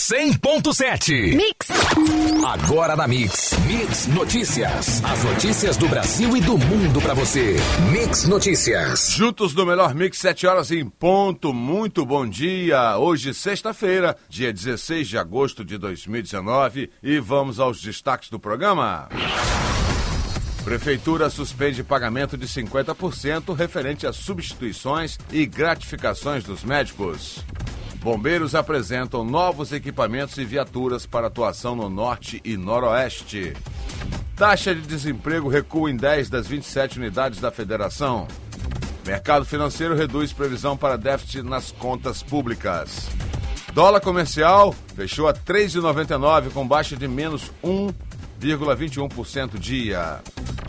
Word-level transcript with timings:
100.7. 0.00 1.36
Mix. 1.36 1.68
Agora 2.42 2.96
na 2.96 3.06
Mix. 3.06 3.52
Mix 3.66 4.06
Notícias. 4.06 5.04
As 5.04 5.24
notícias 5.24 5.76
do 5.76 5.86
Brasil 5.88 6.34
e 6.34 6.40
do 6.40 6.56
mundo 6.56 7.02
pra 7.02 7.12
você. 7.12 7.56
Mix 7.92 8.26
Notícias. 8.26 9.10
Juntos 9.10 9.54
no 9.54 9.66
melhor 9.66 9.94
Mix, 9.94 10.16
7 10.16 10.46
horas 10.46 10.70
em 10.70 10.88
ponto. 10.88 11.52
Muito 11.52 12.06
bom 12.06 12.26
dia. 12.26 12.96
Hoje, 12.96 13.34
sexta-feira, 13.34 14.16
dia 14.26 14.50
16 14.50 15.06
de 15.06 15.18
agosto 15.18 15.62
de 15.62 15.76
2019. 15.76 16.90
E 17.02 17.18
vamos 17.20 17.60
aos 17.60 17.78
destaques 17.78 18.30
do 18.30 18.40
programa. 18.40 19.06
Prefeitura 20.64 21.28
suspende 21.28 21.84
pagamento 21.84 22.38
de 22.38 22.46
50% 22.46 23.54
referente 23.54 24.06
a 24.06 24.14
substituições 24.14 25.18
e 25.30 25.44
gratificações 25.44 26.42
dos 26.42 26.64
médicos. 26.64 27.44
Bombeiros 28.02 28.54
apresentam 28.54 29.22
novos 29.22 29.72
equipamentos 29.72 30.38
e 30.38 30.44
viaturas 30.44 31.04
para 31.04 31.26
atuação 31.26 31.76
no 31.76 31.90
norte 31.90 32.40
e 32.42 32.56
noroeste. 32.56 33.52
Taxa 34.34 34.74
de 34.74 34.80
desemprego 34.80 35.50
recua 35.50 35.90
em 35.90 35.96
10 35.96 36.30
das 36.30 36.46
27 36.46 36.98
unidades 36.98 37.40
da 37.40 37.50
federação. 37.50 38.26
Mercado 39.06 39.44
financeiro 39.44 39.94
reduz 39.94 40.32
previsão 40.32 40.78
para 40.78 40.96
déficit 40.96 41.42
nas 41.42 41.72
contas 41.72 42.22
públicas. 42.22 43.06
Dólar 43.74 44.00
comercial 44.00 44.74
fechou 44.96 45.28
a 45.28 45.34
3,99 45.34 46.52
com 46.52 46.66
baixa 46.66 46.96
de 46.96 47.06
menos 47.06 47.52
1,21% 47.62 49.58
dia. 49.58 50.22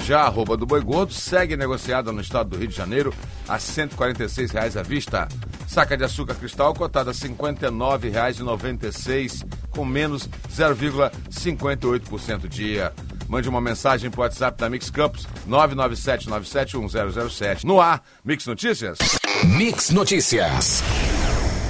Já 0.03 0.23
a 0.23 0.25
arroba 0.25 0.58
do 0.58 0.66
boi 0.66 0.81
gordo 0.81 1.13
segue 1.13 1.55
negociada 1.55 2.11
no 2.11 2.20
estado 2.20 2.50
do 2.50 2.58
Rio 2.58 2.67
de 2.67 2.75
Janeiro 2.75 3.13
a 3.48 3.58
146 3.58 4.52
reais 4.52 4.75
à 4.75 4.84
vista. 4.84 5.30
Saca 5.71 5.95
de 5.95 6.03
açúcar 6.03 6.35
cristal 6.35 6.73
cotada 6.73 7.11
a 7.11 7.13
R$ 7.13 7.20
59,96 7.20 9.45
com 9.70 9.85
menos 9.85 10.27
0,58% 10.53 12.49
dia. 12.49 12.91
Mande 13.30 13.47
uma 13.47 13.61
mensagem 13.61 14.11
para 14.11 14.19
o 14.19 14.23
WhatsApp 14.23 14.59
da 14.59 14.69
Mix 14.69 14.89
Campos 14.89 15.25
997971007. 15.47 17.63
No 17.63 17.80
ar, 17.80 18.03
Mix 18.22 18.45
Notícias. 18.45 18.97
Mix 19.45 19.91
Notícias. 19.91 20.83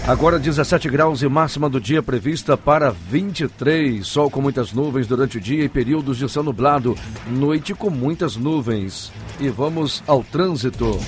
Agora 0.07 0.39
17 0.39 0.89
graus 0.89 1.21
e 1.21 1.27
máxima 1.27 1.69
do 1.69 1.79
dia 1.79 2.01
prevista 2.01 2.57
para 2.57 2.89
23. 2.89 4.07
Sol 4.07 4.31
com 4.31 4.41
muitas 4.41 4.73
nuvens 4.73 5.05
durante 5.05 5.37
o 5.37 5.39
dia 5.39 5.63
e 5.63 5.69
períodos 5.69 6.17
de 6.17 6.27
céu 6.27 6.41
nublado. 6.41 6.97
Noite 7.27 7.75
com 7.75 7.91
muitas 7.91 8.35
nuvens. 8.35 9.11
E 9.39 9.47
vamos 9.47 10.01
ao 10.07 10.23
trânsito. 10.23 10.99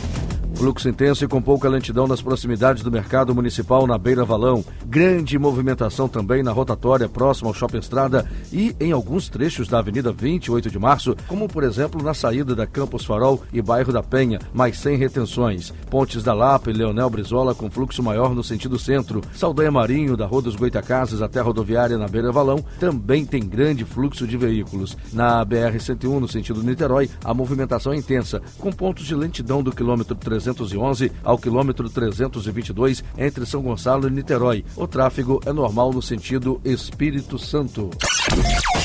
Fluxo 0.64 0.88
intenso 0.88 1.26
e 1.26 1.28
com 1.28 1.42
pouca 1.42 1.68
lentidão 1.68 2.08
nas 2.08 2.22
proximidades 2.22 2.84
do 2.84 2.90
mercado 2.90 3.36
municipal 3.36 3.86
na 3.86 3.98
Beira 3.98 4.24
Valão. 4.24 4.64
Grande 4.86 5.38
movimentação 5.38 6.08
também 6.08 6.42
na 6.42 6.54
rotatória 6.54 7.10
próxima 7.10 7.50
ao 7.50 7.54
Shopping 7.54 7.80
Estrada 7.80 8.26
e 8.50 8.74
em 8.80 8.94
alguns 8.94 9.28
trechos 9.28 9.68
da 9.68 9.80
Avenida 9.80 10.14
28 10.14 10.72
de 10.72 10.80
Março, 10.80 11.18
como 11.28 11.50
por 11.50 11.66
exemplo 11.66 12.02
na 12.02 12.14
saída 12.14 12.56
da 12.56 12.66
Campos 12.66 13.04
Farol 13.04 13.44
e 13.52 13.62
Bairro 13.62 13.92
da 13.92 14.02
Penha, 14.02 14.40
mas 14.54 14.80
sem 14.80 14.96
retenções. 14.96 15.74
Pontes 15.90 16.24
da 16.24 16.34
Lapa 16.34 16.72
e 16.72 16.74
Leonel 16.74 17.10
Brizola 17.10 17.54
com 17.54 17.70
fluxo 17.70 18.02
maior 18.02 18.34
no 18.34 18.42
sentido 18.42 18.80
centro. 18.80 19.20
Saldanha 19.36 19.70
Marinho, 19.70 20.16
da 20.16 20.26
Rua 20.26 20.44
dos 20.44 20.56
Goitacazes 20.56 21.22
até 21.22 21.42
a 21.42 21.44
rodoviária 21.44 21.98
na 21.98 22.08
Beira 22.08 22.32
Valão, 22.32 22.64
também 22.80 23.26
tem 23.26 23.46
grande 23.46 23.84
fluxo 23.84 24.26
de 24.26 24.38
veículos. 24.38 24.96
Na 25.12 25.46
BR-101, 25.46 26.20
no 26.22 26.28
sentido 26.30 26.64
Niterói, 26.64 27.10
a 27.22 27.34
movimentação 27.34 27.92
é 27.92 27.98
intensa, 27.98 28.42
com 28.58 28.72
pontos 28.72 29.04
de 29.04 29.14
lentidão 29.14 29.62
do 29.62 29.70
quilômetro 29.70 30.16
300 30.16 30.53
311 30.54 31.12
ao 31.24 31.38
quilômetro 31.38 31.90
322 31.90 33.04
entre 33.18 33.46
São 33.46 33.62
Gonçalo 33.62 34.08
e 34.08 34.12
Niterói. 34.12 34.64
O 34.76 34.88
tráfego 34.88 35.42
é 35.46 35.52
normal 35.52 35.92
no 35.92 36.02
sentido 36.02 36.62
Espírito 36.64 37.38
Santo. 37.38 37.90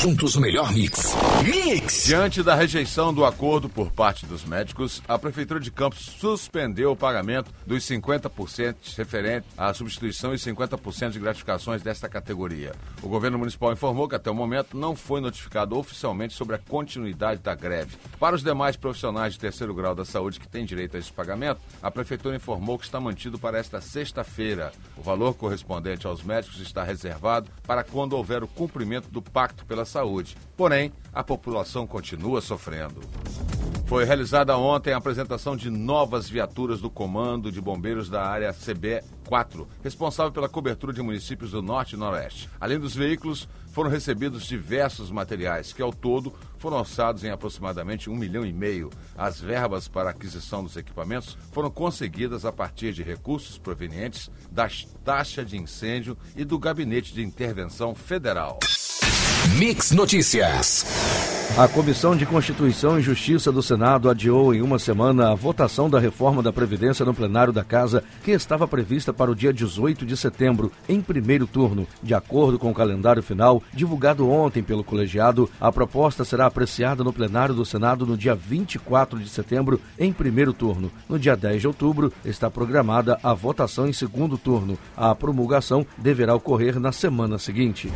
Juntos 0.01 0.37
o 0.37 0.41
melhor 0.41 0.73
mix. 0.73 1.17
Mix! 1.43 2.05
Diante 2.05 2.41
da 2.43 2.55
rejeição 2.55 3.13
do 3.13 3.25
acordo 3.25 3.69
por 3.69 3.91
parte 3.91 4.27
dos 4.27 4.45
médicos, 4.45 5.03
a 5.09 5.19
Prefeitura 5.19 5.59
de 5.59 5.73
Campos 5.73 6.01
suspendeu 6.21 6.93
o 6.93 6.97
pagamento 6.97 7.51
dos 7.67 7.83
50% 7.84 8.77
referente 8.97 9.47
à 9.57 9.75
substituição 9.75 10.33
e 10.33 10.37
50% 10.37 11.11
de 11.11 11.19
gratificações 11.19 11.83
desta 11.83 12.09
categoria. 12.09 12.75
O 13.03 13.09
governo 13.09 13.39
municipal 13.39 13.73
informou 13.73 14.09
que 14.09 14.15
até 14.15 14.31
o 14.31 14.34
momento 14.34 14.77
não 14.77 14.95
foi 14.95 15.21
notificado 15.21 15.77
oficialmente 15.77 16.34
sobre 16.34 16.55
a 16.55 16.59
continuidade 16.59 17.41
da 17.41 17.55
greve. 17.55 17.97
Para 18.21 18.37
os 18.37 18.43
demais 18.43 18.77
profissionais 18.77 19.33
de 19.33 19.41
terceiro 19.41 19.75
grau 19.75 19.97
da 19.97 20.05
saúde 20.05 20.39
que 20.39 20.47
têm 20.47 20.65
direito 20.65 20.97
a 20.97 21.01
esse 21.01 21.12
pagamento, 21.12 21.47
a 21.82 21.91
Prefeitura 21.91 22.36
informou 22.36 22.78
que 22.78 22.84
está 22.84 22.98
mantido 23.00 23.38
para 23.38 23.59
esta 23.59 23.81
sexta-feira. 23.81 24.72
O 24.97 25.03
valor 25.03 25.34
correspondente 25.34 26.06
aos 26.06 26.22
médicos 26.22 26.60
está 26.60 26.82
reservado 26.82 27.50
para 27.66 27.84
quando 27.84 28.14
houver 28.14 28.42
o 28.42 28.48
cumprimento 28.48 29.09
do 29.10 29.22
Pacto 29.22 29.64
pela 29.64 29.84
Saúde. 29.84 30.36
Porém, 30.56 30.92
a 31.12 31.22
população 31.22 31.86
continua 31.86 32.41
sofrendo. 32.41 33.00
Foi 33.86 34.04
realizada 34.04 34.56
ontem 34.59 34.92
a 34.92 34.98
apresentação 34.98 35.56
de 35.56 35.70
novas 35.70 36.28
viaturas 36.28 36.81
do 36.81 36.91
Comando 36.91 37.50
de 37.50 37.60
Bombeiros 37.60 38.10
da 38.10 38.22
área 38.22 38.53
CB4, 39.28 39.66
responsável 39.83 40.33
pela 40.33 40.49
cobertura 40.49 40.93
de 40.93 41.03
municípios 41.03 41.50
do 41.50 41.62
Norte 41.62 41.94
e 41.94 41.99
Noroeste. 41.99 42.49
Além 42.61 42.78
dos 42.78 42.94
veículos, 42.94 43.49
foram 43.72 43.91
recebidos 43.91 44.47
diversos 44.47 45.11
materiais, 45.11 45.72
que 45.72 45.83
ao 45.83 45.93
todo 45.93 46.33
foram 46.59 46.78
orçados 46.78 47.22
em 47.22 47.31
aproximadamente 47.31 48.11
um 48.11 48.16
milhão 48.16 48.44
e 48.44 48.53
meio. 48.53 48.91
As 49.16 49.41
verbas 49.41 49.87
para 49.87 50.11
aquisição 50.11 50.65
dos 50.65 50.77
equipamentos 50.77 51.37
foram 51.53 51.71
conseguidas 51.71 52.44
a 52.44 52.53
partir 52.53 52.93
de 52.93 53.03
recursos 53.03 53.59
provenientes 53.59 54.31
da 54.50 54.69
taxa 55.05 55.45
de 55.45 55.56
incêndio 55.56 56.16
e 56.34 56.45
do 56.45 56.59
Gabinete 56.59 57.15
de 57.15 57.22
Intervenção 57.22 57.95
Federal. 57.95 58.59
Mix 59.59 59.93
Notícias. 59.93 61.38
A 61.56 61.66
Comissão 61.66 62.14
de 62.14 62.25
Constituição 62.25 63.00
e 63.00 63.03
Justiça 63.03 63.50
do 63.50 63.60
Senado 63.60 64.09
adiou 64.09 64.54
em 64.54 64.62
uma 64.62 64.78
semana 64.78 65.32
a 65.32 65.34
votação 65.34 65.91
da 65.91 65.98
reforma 65.98 66.41
da 66.41 66.53
Previdência 66.53 67.04
no 67.04 67.12
plenário 67.12 67.53
da 67.53 67.64
Casa, 67.64 68.04
que 68.22 68.31
estava 68.31 68.69
prevista 68.69 69.12
para 69.12 69.28
o 69.28 69.34
dia 69.34 69.53
18 69.53 70.06
de 70.06 70.16
setembro, 70.16 70.70
em 70.88 71.00
primeiro 71.00 71.48
turno. 71.48 71.84
De 72.00 72.14
acordo 72.14 72.60
com 72.60 72.70
o 72.70 72.75
calendário 72.75 73.25
final, 73.25 73.60
divulgado 73.75 74.28
ontem 74.31 74.62
pelo 74.62 74.84
colegiado, 74.84 75.50
a 75.60 75.72
proposta 75.72 76.25
será 76.25 76.47
apreciada 76.47 77.03
no 77.03 77.12
plenário 77.12 77.54
do 77.54 77.65
Senado 77.65 78.06
no 78.06 78.16
dia 78.16 78.36
24 78.36 79.19
de 79.19 79.28
setembro, 79.28 79.80
em 79.98 80.12
primeiro 80.12 80.53
turno. 80.53 80.92
No 81.09 81.19
dia 81.19 81.36
10 81.36 81.62
de 81.62 81.66
outubro, 81.66 82.12
está 82.25 82.48
programada 82.48 83.19
a 83.20 83.34
votação 83.34 83.88
em 83.88 83.92
segundo 83.92 84.38
turno. 84.38 84.78
A 84.97 85.12
promulgação 85.12 85.84
deverá 85.97 86.36
ocorrer 86.36 86.78
na 86.78 86.92
semana 86.92 87.36
seguinte. 87.36 87.91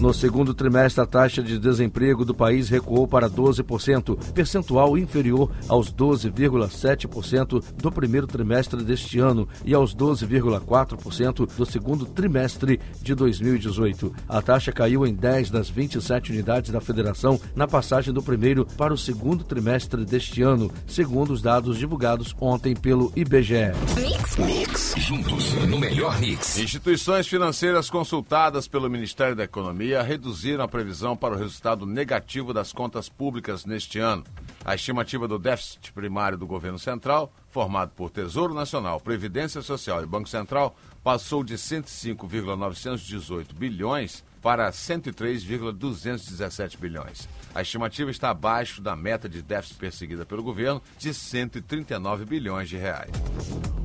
No 0.00 0.14
segundo 0.14 0.54
trimestre, 0.54 1.02
a 1.02 1.06
taxa 1.06 1.42
de 1.42 1.58
desemprego 1.58 2.24
do 2.24 2.32
país 2.32 2.67
recuou 2.68 3.06
para 3.06 3.28
12%, 3.28 4.32
percentual 4.32 4.96
inferior 4.96 5.50
aos 5.68 5.92
12,7% 5.92 7.62
do 7.76 7.90
primeiro 7.90 8.26
trimestre 8.26 8.82
deste 8.82 9.18
ano 9.18 9.48
e 9.64 9.74
aos 9.74 9.94
12,4% 9.94 11.48
do 11.56 11.66
segundo 11.66 12.06
trimestre 12.06 12.80
de 13.00 13.14
2018. 13.14 14.12
A 14.28 14.42
taxa 14.42 14.72
caiu 14.72 15.06
em 15.06 15.14
10 15.14 15.50
das 15.50 15.68
27 15.68 16.32
unidades 16.32 16.70
da 16.70 16.80
federação 16.80 17.40
na 17.54 17.66
passagem 17.66 18.12
do 18.12 18.22
primeiro 18.22 18.66
para 18.76 18.94
o 18.94 18.98
segundo 18.98 19.44
trimestre 19.44 20.04
deste 20.04 20.42
ano, 20.42 20.70
segundo 20.86 21.32
os 21.32 21.42
dados 21.42 21.78
divulgados 21.78 22.34
ontem 22.40 22.74
pelo 22.74 23.12
IBGE. 23.16 23.72
Mix, 23.96 24.36
mix. 24.36 24.94
Juntos 24.98 25.52
no 25.66 25.78
melhor 25.78 26.18
mix. 26.20 26.58
Instituições 26.58 27.26
financeiras 27.26 27.88
consultadas 27.90 28.68
pelo 28.68 28.90
Ministério 28.90 29.34
da 29.34 29.44
Economia 29.44 30.02
reduziram 30.02 30.64
a 30.64 30.68
previsão 30.68 31.16
para 31.16 31.34
o 31.34 31.38
resultado 31.38 31.86
negativo 31.86 32.52
das 32.58 32.72
contas 32.72 33.08
públicas 33.08 33.64
neste 33.64 34.00
ano. 34.00 34.24
A 34.64 34.74
estimativa 34.74 35.28
do 35.28 35.38
déficit 35.38 35.92
primário 35.92 36.36
do 36.36 36.44
governo 36.44 36.78
central, 36.78 37.32
formado 37.48 37.92
por 37.94 38.10
Tesouro 38.10 38.52
Nacional, 38.52 39.00
Previdência 39.00 39.62
Social 39.62 40.02
e 40.02 40.06
Banco 40.06 40.28
Central, 40.28 40.76
passou 41.04 41.44
de 41.44 41.56
105,918 41.56 43.54
bilhões 43.54 44.24
para 44.42 44.72
103,217 44.72 46.76
bilhões. 46.78 47.28
A 47.54 47.62
estimativa 47.62 48.10
está 48.10 48.30
abaixo 48.30 48.80
da 48.80 48.94
meta 48.94 49.28
de 49.28 49.42
déficit 49.42 49.78
perseguida 49.78 50.24
pelo 50.24 50.42
governo 50.42 50.82
de 50.98 51.12
139 51.12 52.24
bilhões 52.24 52.68
de 52.68 52.76
reais. 52.76 53.10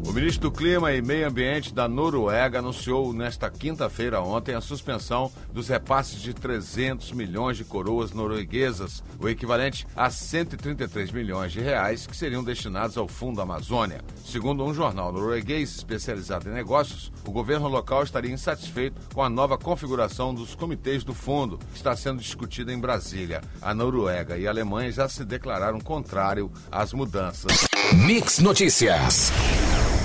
O 0.05 0.11
ministro 0.11 0.49
do 0.49 0.51
Clima 0.51 0.91
e 0.91 1.01
Meio 1.01 1.27
Ambiente 1.27 1.73
da 1.73 1.87
Noruega 1.87 2.59
anunciou 2.59 3.13
nesta 3.13 3.49
quinta-feira 3.49 4.21
ontem 4.21 4.53
a 4.53 4.59
suspensão 4.59 5.31
dos 5.51 5.69
repasses 5.69 6.21
de 6.21 6.33
300 6.33 7.13
milhões 7.13 7.55
de 7.55 7.63
coroas 7.63 8.11
norueguesas, 8.11 9.01
o 9.17 9.29
equivalente 9.29 9.87
a 9.95 10.09
133 10.09 11.09
milhões 11.11 11.53
de 11.53 11.61
reais 11.61 12.05
que 12.05 12.17
seriam 12.17 12.43
destinados 12.43 12.97
ao 12.97 13.07
Fundo 13.07 13.41
Amazônia. 13.41 14.01
Segundo 14.25 14.65
um 14.65 14.73
jornal 14.73 15.11
norueguês 15.11 15.73
especializado 15.73 16.49
em 16.49 16.53
negócios, 16.53 17.11
o 17.25 17.31
governo 17.31 17.69
local 17.69 18.03
estaria 18.03 18.31
insatisfeito 18.31 19.01
com 19.13 19.23
a 19.23 19.29
nova 19.29 19.57
configuração 19.57 20.33
dos 20.33 20.53
comitês 20.53 21.05
do 21.05 21.13
fundo, 21.13 21.57
que 21.57 21.77
está 21.77 21.95
sendo 21.95 22.19
discutida 22.19 22.73
em 22.73 22.79
Brasília. 22.79 23.41
A 23.61 23.73
Noruega 23.73 24.37
e 24.37 24.47
a 24.47 24.49
Alemanha 24.49 24.91
já 24.91 25.07
se 25.07 25.23
declararam 25.23 25.79
contrário 25.79 26.51
às 26.71 26.93
mudanças. 26.93 27.65
Mix 27.93 28.39
Notícias. 28.39 29.31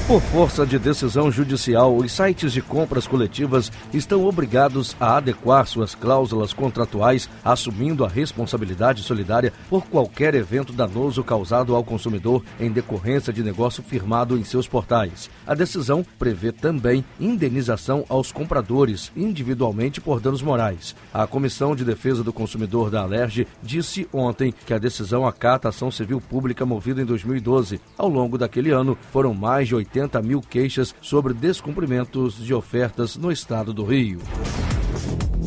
Por 0.08 0.22
força 0.22 0.64
de 0.64 0.78
decisão 0.78 1.30
judicial, 1.30 1.94
os 1.94 2.10
sites 2.10 2.54
de 2.54 2.62
compras 2.62 3.06
coletivas 3.06 3.70
estão 3.92 4.24
obrigados 4.24 4.96
a 4.98 5.18
adequar 5.18 5.66
suas 5.66 5.94
cláusulas 5.94 6.54
contratuais, 6.54 7.28
assumindo 7.44 8.06
a 8.06 8.08
responsabilidade 8.08 9.02
solidária 9.02 9.52
por 9.68 9.84
qualquer 9.84 10.34
evento 10.34 10.72
danoso 10.72 11.22
causado 11.22 11.76
ao 11.76 11.84
consumidor 11.84 12.42
em 12.58 12.70
decorrência 12.70 13.34
de 13.34 13.42
negócio 13.42 13.82
firmado 13.82 14.38
em 14.38 14.44
seus 14.44 14.66
portais. 14.66 15.28
A 15.46 15.54
decisão 15.54 16.02
prevê 16.18 16.52
também 16.52 17.04
indenização 17.20 18.06
aos 18.08 18.32
compradores 18.32 19.12
individualmente 19.14 20.00
por 20.00 20.20
danos 20.20 20.40
morais. 20.40 20.96
A 21.12 21.26
Comissão 21.26 21.76
de 21.76 21.84
Defesa 21.84 22.24
do 22.24 22.32
Consumidor 22.32 22.88
da 22.88 23.02
Alerj 23.02 23.46
disse 23.62 24.08
ontem 24.10 24.54
que 24.64 24.72
a 24.72 24.78
decisão 24.78 25.26
acata 25.26 25.68
a 25.68 25.70
ação 25.70 25.90
civil 25.90 26.18
pública 26.18 26.64
movida 26.64 27.02
em 27.02 27.04
2012. 27.04 27.78
Ao 27.98 28.08
longo 28.08 28.38
daquele 28.38 28.70
ano, 28.70 28.96
foram 29.12 29.34
mais 29.34 29.68
de 29.68 29.74
80 29.74 29.97
80 29.98 30.22
mil 30.22 30.40
queixas 30.40 30.94
sobre 31.00 31.34
descumprimentos 31.34 32.36
de 32.36 32.54
ofertas 32.54 33.16
no 33.16 33.32
estado 33.32 33.72
do 33.72 33.84
Rio. 33.84 34.20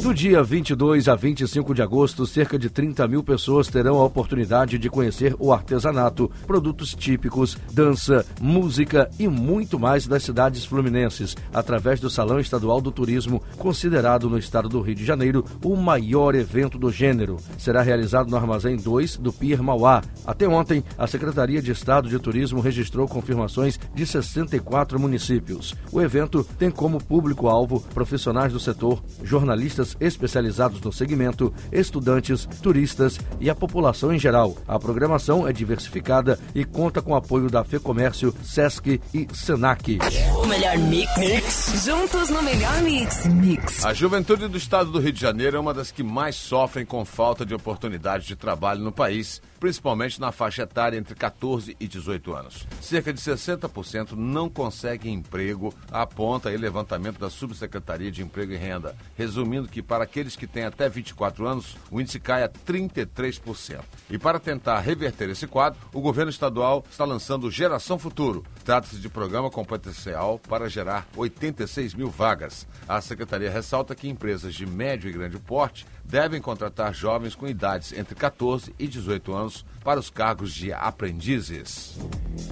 Do 0.01 0.15
dia 0.15 0.41
22 0.41 1.07
a 1.07 1.15
25 1.15 1.75
de 1.75 1.81
agosto, 1.83 2.25
cerca 2.25 2.57
de 2.57 2.71
30 2.71 3.07
mil 3.07 3.23
pessoas 3.23 3.67
terão 3.67 3.99
a 3.99 4.03
oportunidade 4.03 4.79
de 4.79 4.89
conhecer 4.89 5.35
o 5.37 5.53
artesanato, 5.53 6.29
produtos 6.47 6.95
típicos, 6.95 7.55
dança, 7.71 8.25
música 8.41 9.11
e 9.19 9.27
muito 9.27 9.77
mais 9.77 10.07
das 10.07 10.23
cidades 10.23 10.65
fluminenses, 10.65 11.37
através 11.53 11.99
do 11.99 12.09
Salão 12.09 12.39
Estadual 12.39 12.81
do 12.81 12.91
Turismo, 12.91 13.43
considerado 13.59 14.27
no 14.27 14.39
estado 14.39 14.67
do 14.67 14.81
Rio 14.81 14.95
de 14.95 15.05
Janeiro 15.05 15.45
o 15.63 15.75
maior 15.75 16.33
evento 16.33 16.79
do 16.79 16.91
gênero. 16.91 17.37
Será 17.59 17.83
realizado 17.83 18.27
no 18.27 18.37
Armazém 18.37 18.77
2 18.77 19.17
do 19.17 19.31
Pier 19.31 19.61
Mauá. 19.61 20.01
Até 20.25 20.47
ontem, 20.47 20.83
a 20.97 21.05
Secretaria 21.05 21.61
de 21.61 21.71
Estado 21.71 22.09
de 22.09 22.17
Turismo 22.17 22.59
registrou 22.59 23.07
confirmações 23.07 23.79
de 23.93 24.07
64 24.07 24.99
municípios. 24.99 25.75
O 25.91 26.01
evento 26.01 26.43
tem 26.57 26.71
como 26.71 26.97
público-alvo 26.97 27.81
profissionais 27.93 28.51
do 28.51 28.59
setor, 28.59 28.99
jornalistas 29.23 29.90
especializados 29.99 30.81
no 30.81 30.91
segmento, 30.91 31.53
estudantes, 31.71 32.47
turistas 32.61 33.19
e 33.39 33.49
a 33.49 33.55
população 33.55 34.13
em 34.13 34.19
geral. 34.19 34.57
A 34.67 34.79
programação 34.79 35.47
é 35.47 35.53
diversificada 35.53 36.39
e 36.53 36.63
conta 36.63 37.01
com 37.01 37.15
apoio 37.15 37.49
da 37.49 37.63
FEComércio, 37.63 38.33
SESC 38.43 39.01
e 39.13 39.27
SENAC. 39.33 39.99
O 40.41 40.45
melhor 40.45 40.77
mix. 40.77 41.17
mix. 41.17 41.85
Juntos 41.85 42.29
no 42.29 42.41
melhor 42.41 42.81
mix. 42.81 43.25
Mix. 43.25 43.85
A 43.85 43.93
juventude 43.93 44.47
do 44.47 44.57
estado 44.57 44.91
do 44.91 44.99
Rio 44.99 45.11
de 45.11 45.19
Janeiro 45.19 45.57
é 45.57 45.59
uma 45.59 45.73
das 45.73 45.91
que 45.91 46.03
mais 46.03 46.35
sofrem 46.35 46.85
com 46.85 47.03
falta 47.05 47.45
de 47.45 47.53
oportunidades 47.53 48.27
de 48.27 48.35
trabalho 48.35 48.81
no 48.81 48.91
país 48.91 49.41
principalmente 49.61 50.19
na 50.19 50.31
faixa 50.31 50.63
etária 50.63 50.97
entre 50.97 51.13
14 51.13 51.77
e 51.79 51.87
18 51.87 52.33
anos. 52.33 52.67
Cerca 52.81 53.13
de 53.13 53.21
60% 53.21 54.13
não 54.13 54.49
conseguem 54.49 55.13
emprego, 55.13 55.71
aponta 55.91 56.49
aí 56.49 56.57
levantamento 56.57 57.19
da 57.19 57.29
Subsecretaria 57.29 58.11
de 58.11 58.23
Emprego 58.23 58.53
e 58.53 58.57
Renda, 58.57 58.95
resumindo 59.15 59.69
que 59.81 59.87
para 59.87 60.03
aqueles 60.03 60.35
que 60.35 60.45
têm 60.45 60.63
até 60.63 60.87
24 60.87 61.47
anos, 61.47 61.75
o 61.89 61.99
índice 61.99 62.19
cai 62.19 62.43
a 62.43 62.49
33%. 62.49 63.81
E 64.09 64.17
para 64.17 64.39
tentar 64.39 64.79
reverter 64.79 65.29
esse 65.29 65.47
quadro, 65.47 65.79
o 65.91 65.99
governo 65.99 66.29
estadual 66.29 66.85
está 66.89 67.03
lançando 67.03 67.49
Geração 67.49 67.97
Futuro. 67.97 68.45
Trata-se 68.63 68.97
de 68.97 69.09
programa 69.09 69.49
com 69.49 69.65
potencial 69.65 70.37
para 70.37 70.69
gerar 70.69 71.07
86 71.17 71.95
mil 71.95 72.09
vagas. 72.09 72.67
A 72.87 73.01
secretaria 73.01 73.49
ressalta 73.49 73.95
que 73.95 74.07
empresas 74.07 74.53
de 74.53 74.67
médio 74.67 75.09
e 75.09 75.13
grande 75.13 75.39
porte 75.39 75.85
devem 76.11 76.41
contratar 76.41 76.93
jovens 76.93 77.33
com 77.33 77.47
idades 77.47 77.93
entre 77.93 78.13
14 78.15 78.75
e 78.77 78.85
18 78.85 79.33
anos 79.33 79.65
para 79.81 79.97
os 79.97 80.09
cargos 80.09 80.53
de 80.53 80.73
aprendizes. 80.73 81.97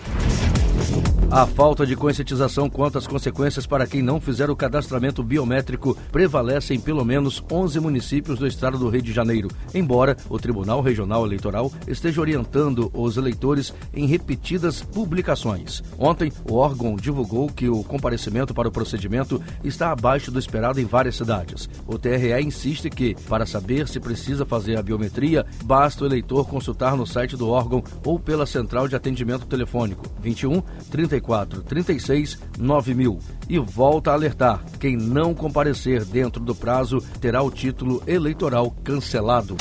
A 1.29 1.45
falta 1.45 1.85
de 1.85 1.93
conscientização 1.93 2.69
quanto 2.69 2.97
às 2.97 3.05
consequências 3.05 3.67
para 3.67 3.85
quem 3.85 4.01
não 4.01 4.19
fizer 4.19 4.49
o 4.49 4.55
cadastramento 4.55 5.21
biométrico 5.21 5.95
prevalece 6.09 6.73
em 6.73 6.79
pelo 6.79 7.03
menos 7.03 7.43
11 7.51 7.81
municípios 7.81 8.39
do 8.39 8.47
estado 8.47 8.77
do 8.77 8.87
Rio 8.87 9.01
de 9.01 9.11
Janeiro, 9.11 9.49
embora 9.73 10.15
o 10.29 10.39
Tribunal 10.39 10.79
Regional 10.79 11.25
Eleitoral 11.25 11.69
esteja 11.85 12.21
orientando 12.21 12.89
os 12.93 13.17
eleitores 13.17 13.73
em 13.93 14.07
repetidas 14.07 14.81
publicações. 14.81 15.83
Ontem, 15.99 16.31
o 16.49 16.55
órgão 16.55 16.95
divulgou 16.95 17.49
que 17.49 17.67
o 17.67 17.83
comparecimento 17.83 18.53
para 18.53 18.69
o 18.69 18.71
procedimento 18.71 19.41
está 19.65 19.91
abaixo 19.91 20.31
do 20.31 20.39
esperado 20.39 20.79
em 20.79 20.85
várias 20.85 21.17
cidades. 21.17 21.69
O 21.85 21.99
TRE 21.99 22.41
insiste 22.41 22.89
que, 22.89 23.15
para 23.27 23.45
saber 23.45 23.89
se 23.89 23.99
precisa 23.99 24.45
fazer 24.45 24.77
a 24.77 24.81
biometria, 24.81 25.45
basta 25.65 26.05
o 26.05 26.07
eleitor 26.07 26.47
consultar 26.47 26.95
no 26.95 27.05
site 27.05 27.35
do 27.35 27.49
órgão 27.49 27.83
ou 28.05 28.17
pela 28.17 28.45
central 28.45 28.87
de 28.87 28.95
atendimento 28.95 29.45
telefônico 29.45 30.05
21 30.21 30.63
34 31.17 31.63
36 31.63 32.39
9000 32.57 33.19
e 33.49 33.57
volta 33.57 34.11
a 34.11 34.13
alertar: 34.13 34.63
quem 34.79 34.95
não 34.95 35.33
comparecer 35.33 36.05
dentro 36.05 36.43
do 36.43 36.55
prazo 36.55 37.01
terá 37.19 37.41
o 37.41 37.51
título 37.51 38.03
eleitoral 38.05 38.71
cancelado. 38.83 39.57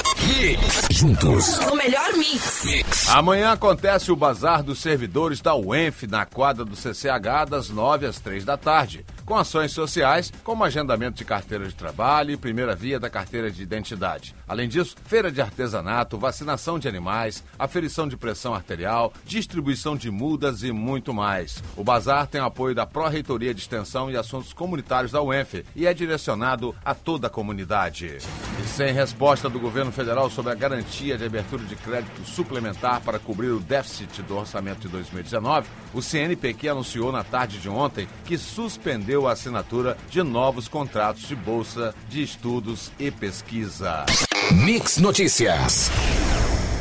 Juntos. 0.91 1.59
O 1.59 1.77
melhor 1.77 2.13
mix. 2.15 2.65
mix. 2.65 3.09
Amanhã 3.11 3.53
acontece 3.53 4.11
o 4.11 4.17
Bazar 4.17 4.63
dos 4.63 4.81
Servidores 4.81 5.41
da 5.41 5.55
UENF 5.55 6.07
na 6.07 6.27
quadra 6.27 6.65
do 6.65 6.77
CCH 6.77 7.49
das 7.49 7.71
9 7.71 8.07
às 8.07 8.19
3 8.19 8.45
da 8.45 8.57
tarde 8.57 9.05
com 9.27 9.37
ações 9.37 9.73
sociais, 9.73 10.33
como 10.45 10.63
agendamento 10.63 11.19
de 11.19 11.25
carteira 11.25 11.67
de 11.67 11.75
trabalho 11.75 12.31
e 12.31 12.37
primeira 12.37 12.77
via 12.77 12.99
da 12.99 13.11
carteira 13.11 13.51
de 13.51 13.61
identidade. 13.61 14.35
Além 14.47 14.69
disso, 14.69 14.95
feira 15.05 15.33
de 15.33 15.41
artesanato, 15.41 16.17
vacinação 16.17 16.79
de 16.79 16.87
animais, 16.87 17.43
aferição 17.59 18.07
de 18.07 18.17
pressão 18.17 18.55
arterial, 18.55 19.13
distribuição 19.25 19.97
de 19.97 20.11
mudas 20.11 20.63
e 20.63 20.71
muito 20.71 21.13
mais. 21.13 21.46
O 21.77 21.85
bazar 21.85 22.27
tem 22.27 22.41
apoio 22.41 22.75
da 22.75 22.87
Pró-Reitoria 22.87 23.55
de 23.55 23.61
Extensão 23.61 24.11
e 24.11 24.17
Assuntos 24.17 24.53
Comunitários 24.53 25.13
da 25.13 25.23
UENF 25.23 25.65
e 25.75 25.87
é 25.87 25.95
direcionado 25.95 26.75
a 26.85 26.95
toda 26.95 27.27
a 27.27 27.31
comunidade. 27.31 28.19
E 28.63 28.69
sem 28.69 28.93
resposta 28.93 29.49
do 29.49 29.59
governo 29.59 29.93
federal 29.93 30.31
sobre 30.31 30.53
a 30.53 30.55
garantia 30.55 31.17
de 31.17 31.25
abertura 31.25 31.65
de 31.65 31.77
crédito 31.77 32.25
suplementar 32.25 33.01
para 33.01 33.19
cobrir 33.19 33.51
o 33.51 33.61
déficit 33.61 34.23
do 34.23 34.37
orçamento 34.37 34.81
de 34.81 34.89
2019, 34.89 35.69
o 35.93 36.03
CNPq 36.03 36.69
anunciou 36.69 37.13
na 37.13 37.25
tarde 37.25 37.59
de 37.59 37.69
ontem 37.69 38.09
que 38.25 38.39
suspendeu 38.39 39.27
a 39.29 39.33
assinatura 39.33 39.97
de 40.11 40.23
novos 40.23 40.69
contratos 40.69 41.29
de 41.29 41.37
bolsa 41.37 41.95
de 42.09 42.23
estudos 42.23 42.91
e 42.99 43.11
pesquisa. 43.11 44.05
Mix 44.53 44.99
Notícias. 44.99 45.91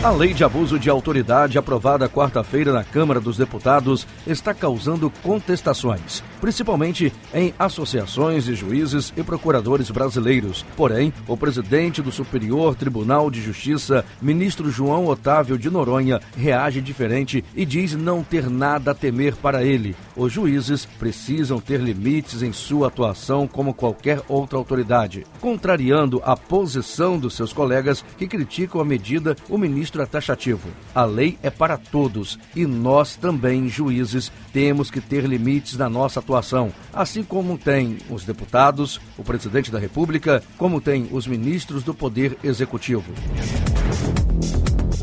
A 0.04 0.12
lei 0.12 0.36
de 0.36 0.44
abuso 0.44 0.78
de 0.78 0.88
autoridade, 0.88 1.58
aprovada 1.58 2.08
quarta-feira 2.08 2.72
na 2.72 2.84
Câmara 2.84 3.20
dos 3.20 3.38
Deputados, 3.38 4.06
está 4.28 4.54
causando 4.54 5.12
contestações, 5.24 6.24
principalmente 6.40 7.12
em 7.34 7.56
associações 7.58 8.46
de 8.46 8.54
juízes 8.54 9.12
e 9.18 9.24
procuradores 9.24 9.90
brasileiros. 9.90 10.64
Porém, 10.78 11.12
o 11.28 11.36
presidente 11.36 12.04
do 12.04 12.12
Superior 12.12 12.76
Tribunal 12.76 13.32
de 13.32 13.42
Justiça, 13.42 14.06
ministro 14.22 14.70
João 14.70 15.08
Otávio 15.08 15.58
de 15.58 15.72
Noronha, 15.72 16.22
reage 16.38 16.82
diferente 16.82 17.44
e 17.56 17.66
diz 17.66 17.96
não 17.96 18.22
ter 18.22 18.48
nada 18.48 18.92
a 18.92 18.96
temer 18.96 19.36
para 19.36 19.64
ele. 19.64 19.96
Os 20.16 20.32
juízes 20.32 20.86
precisam 20.86 21.60
ter 21.60 21.80
limites 21.80 22.44
em 22.44 22.54
sua 22.54 22.90
atuação 22.90 23.48
como 23.48 23.74
qualquer 23.74 24.22
outra 24.28 24.60
autoridade. 24.60 25.26
Contrariando 25.42 26.22
a 26.24 26.38
posição 26.38 27.18
dos 27.18 27.34
seus 27.34 27.52
colegas 27.52 28.06
que 28.20 28.28
criticam 28.28 28.80
a 28.80 28.86
medida, 28.86 29.36
o 29.50 29.58
ministro 29.58 29.85
registro 29.86 30.02
é 30.02 30.06
taxativo. 30.06 30.70
A 30.94 31.06
lei 31.06 31.38
é 31.44 31.50
para 31.50 31.78
todos 31.78 32.40
e 32.56 32.66
nós 32.66 33.16
também, 33.16 33.70
juízes, 33.70 34.32
temos 34.52 34.90
que 34.90 35.00
ter 35.00 35.26
limites 35.26 35.78
na 35.78 35.88
nossa 35.88 36.20
atuação, 36.20 36.74
assim 36.92 37.24
como 37.24 37.58
tem 37.58 37.98
os 38.10 38.26
deputados, 38.26 39.00
o 39.18 39.24
presidente 39.24 39.72
da 39.72 39.80
República, 39.80 40.42
como 40.58 40.82
tem 40.82 41.08
os 41.12 41.28
ministros 41.28 41.84
do 41.84 41.94
Poder 41.94 42.38
Executivo. 42.44 43.14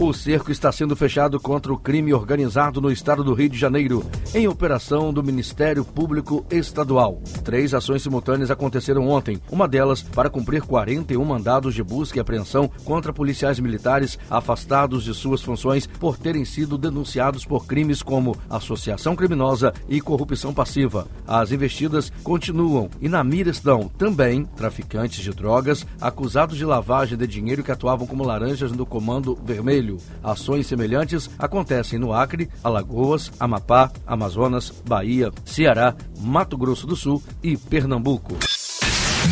O 0.02 0.12
cerco 0.12 0.50
está 0.50 0.72
sendo 0.72 0.96
fechado 0.96 1.38
contra 1.38 1.72
o 1.72 1.78
crime 1.78 2.12
organizado 2.12 2.80
no 2.80 2.90
estado 2.90 3.22
do 3.22 3.34
Rio 3.34 3.48
de 3.48 3.56
Janeiro, 3.56 4.04
em 4.34 4.48
operação 4.48 5.12
do 5.12 5.22
Ministério 5.22 5.84
Público 5.84 6.44
Estadual. 6.50 7.22
Três 7.44 7.72
ações 7.72 8.02
simultâneas 8.02 8.50
aconteceram 8.50 9.08
ontem, 9.08 9.40
uma 9.48 9.68
delas 9.68 10.02
para 10.02 10.28
cumprir 10.28 10.62
41 10.62 11.24
mandados 11.24 11.72
de 11.72 11.84
busca 11.84 12.18
e 12.18 12.20
apreensão 12.20 12.68
contra 12.84 13.12
policiais 13.12 13.60
militares 13.60 14.18
afastados 14.28 15.04
de 15.04 15.14
suas 15.14 15.40
funções 15.40 15.86
por 15.86 16.18
terem 16.18 16.44
sido 16.44 16.76
denunciados 16.76 17.44
por 17.44 17.64
crimes 17.64 18.02
como 18.02 18.36
associação 18.50 19.14
criminosa 19.14 19.72
e 19.88 20.00
corrupção 20.00 20.52
passiva. 20.52 21.06
As 21.24 21.52
investidas 21.52 22.10
continuam 22.24 22.90
e 23.00 23.08
na 23.08 23.22
mira 23.22 23.50
estão 23.50 23.86
também 23.86 24.46
traficantes 24.56 25.22
de 25.22 25.30
drogas 25.30 25.86
acusados 26.00 26.58
de 26.58 26.64
lavagem 26.64 27.16
de 27.16 27.26
dinheiro 27.28 27.62
que 27.62 27.70
atuavam 27.70 28.04
como 28.04 28.26
laranjas 28.26 28.72
no 28.72 28.84
Comando 28.84 29.38
Vermelho. 29.44 29.91
Ações 30.22 30.66
semelhantes 30.66 31.30
acontecem 31.38 31.98
no 31.98 32.12
Acre, 32.12 32.48
Alagoas, 32.62 33.30
Amapá, 33.38 33.90
Amazonas, 34.06 34.72
Bahia, 34.86 35.30
Ceará, 35.44 35.94
Mato 36.20 36.56
Grosso 36.56 36.86
do 36.86 36.96
Sul 36.96 37.22
e 37.42 37.56
Pernambuco. 37.56 38.36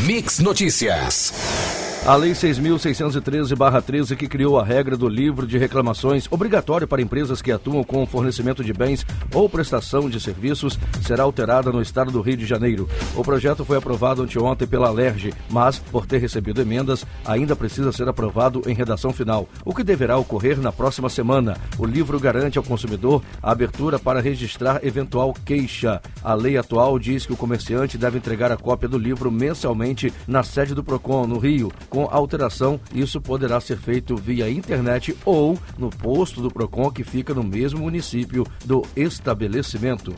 Mix 0.06 0.38
Notícias. 0.38 1.69
A 2.06 2.16
Lei 2.16 2.32
6.613-13, 2.32 4.16
que 4.16 4.26
criou 4.26 4.58
a 4.58 4.64
regra 4.64 4.96
do 4.96 5.06
livro 5.06 5.46
de 5.46 5.58
reclamações 5.58 6.26
obrigatório 6.30 6.88
para 6.88 7.02
empresas 7.02 7.42
que 7.42 7.52
atuam 7.52 7.84
com 7.84 8.02
o 8.02 8.06
fornecimento 8.06 8.64
de 8.64 8.72
bens 8.72 9.04
ou 9.34 9.50
prestação 9.50 10.08
de 10.08 10.18
serviços, 10.18 10.78
será 11.06 11.24
alterada 11.24 11.70
no 11.70 11.82
estado 11.82 12.10
do 12.10 12.22
Rio 12.22 12.38
de 12.38 12.46
Janeiro. 12.46 12.88
O 13.14 13.22
projeto 13.22 13.66
foi 13.66 13.76
aprovado 13.76 14.22
anteontem 14.22 14.66
pela 14.66 14.88
Alerj, 14.88 15.34
mas, 15.50 15.78
por 15.78 16.06
ter 16.06 16.18
recebido 16.18 16.62
emendas, 16.62 17.06
ainda 17.22 17.54
precisa 17.54 17.92
ser 17.92 18.08
aprovado 18.08 18.62
em 18.66 18.74
redação 18.74 19.12
final, 19.12 19.46
o 19.62 19.74
que 19.74 19.84
deverá 19.84 20.16
ocorrer 20.16 20.58
na 20.58 20.72
próxima 20.72 21.10
semana. 21.10 21.58
O 21.78 21.84
livro 21.84 22.18
garante 22.18 22.56
ao 22.56 22.64
consumidor 22.64 23.22
a 23.42 23.52
abertura 23.52 23.98
para 23.98 24.22
registrar 24.22 24.82
eventual 24.82 25.34
queixa. 25.44 26.00
A 26.24 26.32
lei 26.32 26.56
atual 26.56 26.98
diz 26.98 27.26
que 27.26 27.32
o 27.34 27.36
comerciante 27.36 27.98
deve 27.98 28.16
entregar 28.16 28.50
a 28.50 28.56
cópia 28.56 28.88
do 28.88 28.96
livro 28.96 29.30
mensalmente 29.30 30.10
na 30.26 30.42
sede 30.42 30.74
do 30.74 30.82
PROCON, 30.82 31.26
no 31.26 31.38
Rio. 31.38 31.70
Com 31.90 32.04
alteração, 32.04 32.80
isso 32.94 33.20
poderá 33.20 33.60
ser 33.60 33.76
feito 33.76 34.16
via 34.16 34.48
internet 34.48 35.14
ou 35.24 35.58
no 35.76 35.90
posto 35.90 36.40
do 36.40 36.48
PROCON 36.48 36.88
que 36.92 37.02
fica 37.02 37.34
no 37.34 37.42
mesmo 37.42 37.80
município 37.80 38.46
do 38.64 38.86
estabelecimento. 38.94 40.14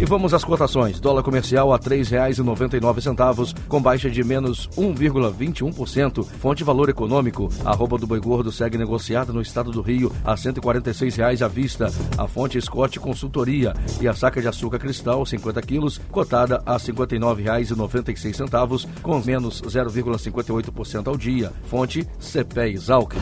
E 0.00 0.04
vamos 0.04 0.34
às 0.34 0.44
cotações. 0.44 1.00
Dólar 1.00 1.22
comercial 1.22 1.72
a 1.72 1.76
R$ 1.76 1.82
3,99, 1.82 3.54
com 3.68 3.80
baixa 3.80 4.10
de 4.10 4.22
menos 4.22 4.68
1,21%. 4.76 6.24
Fonte 6.24 6.64
Valor 6.64 6.88
Econômico. 6.88 7.48
Arroba 7.64 7.96
do 7.96 8.06
Boi 8.06 8.20
Gordo 8.20 8.52
segue 8.52 8.76
negociada 8.76 9.32
no 9.32 9.40
estado 9.40 9.70
do 9.70 9.80
Rio 9.80 10.12
a 10.24 10.32
R$ 10.32 10.36
146,00 10.36 11.42
à 11.42 11.48
vista. 11.48 11.90
A 12.18 12.28
fonte 12.28 12.60
Scott 12.60 13.00
Consultoria. 13.00 13.72
E 14.00 14.08
a 14.08 14.14
saca 14.14 14.40
de 14.40 14.48
açúcar 14.48 14.78
cristal, 14.78 15.24
50 15.24 15.62
quilos, 15.62 16.00
cotada 16.10 16.62
a 16.66 16.74
R$ 16.74 16.78
59,96, 16.78 18.86
com 19.02 19.20
menos 19.20 19.62
0,58% 19.62 21.08
ao 21.08 21.16
dia. 21.16 21.52
Fonte 21.66 22.06
CPE 22.20 22.74
Exalc. 22.74 23.14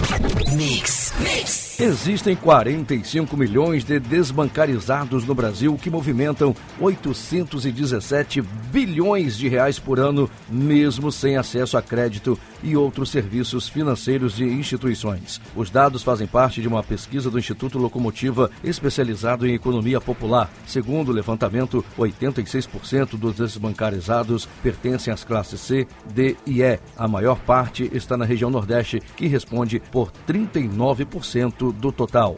Mix, 0.56 1.12
mix. 1.20 1.80
Existem 1.80 2.36
45 2.36 3.36
milhões 3.36 3.84
de 3.84 3.98
desbancarizados 3.98 5.24
no 5.24 5.34
Brasil 5.34 5.76
que 5.80 5.90
movimentam 5.90 6.51
817 6.80 8.42
bilhões 8.42 9.36
de 9.36 9.48
reais 9.48 9.78
por 9.78 9.98
ano, 9.98 10.30
mesmo 10.48 11.10
sem 11.10 11.36
acesso 11.36 11.76
a 11.76 11.82
crédito 11.82 12.38
e 12.62 12.76
outros 12.76 13.10
serviços 13.10 13.68
financeiros 13.68 14.36
de 14.36 14.44
instituições. 14.44 15.40
Os 15.54 15.70
dados 15.70 16.02
fazem 16.02 16.26
parte 16.26 16.60
de 16.60 16.68
uma 16.68 16.82
pesquisa 16.82 17.30
do 17.30 17.38
Instituto 17.38 17.78
Locomotiva 17.78 18.50
especializado 18.62 19.46
em 19.46 19.54
economia 19.54 20.00
popular. 20.00 20.50
Segundo 20.66 21.08
o 21.08 21.12
levantamento, 21.12 21.84
86% 21.98 23.16
dos 23.16 23.34
desbancarizados 23.34 24.48
pertencem 24.62 25.12
às 25.12 25.24
classes 25.24 25.60
C, 25.60 25.86
D 26.14 26.36
e 26.46 26.62
E. 26.62 26.78
A 26.96 27.08
maior 27.08 27.38
parte 27.40 27.90
está 27.92 28.16
na 28.16 28.24
região 28.24 28.50
Nordeste, 28.50 29.02
que 29.16 29.26
responde 29.26 29.80
por 29.90 30.12
39% 30.26 31.72
do 31.72 31.92
total. 31.92 32.36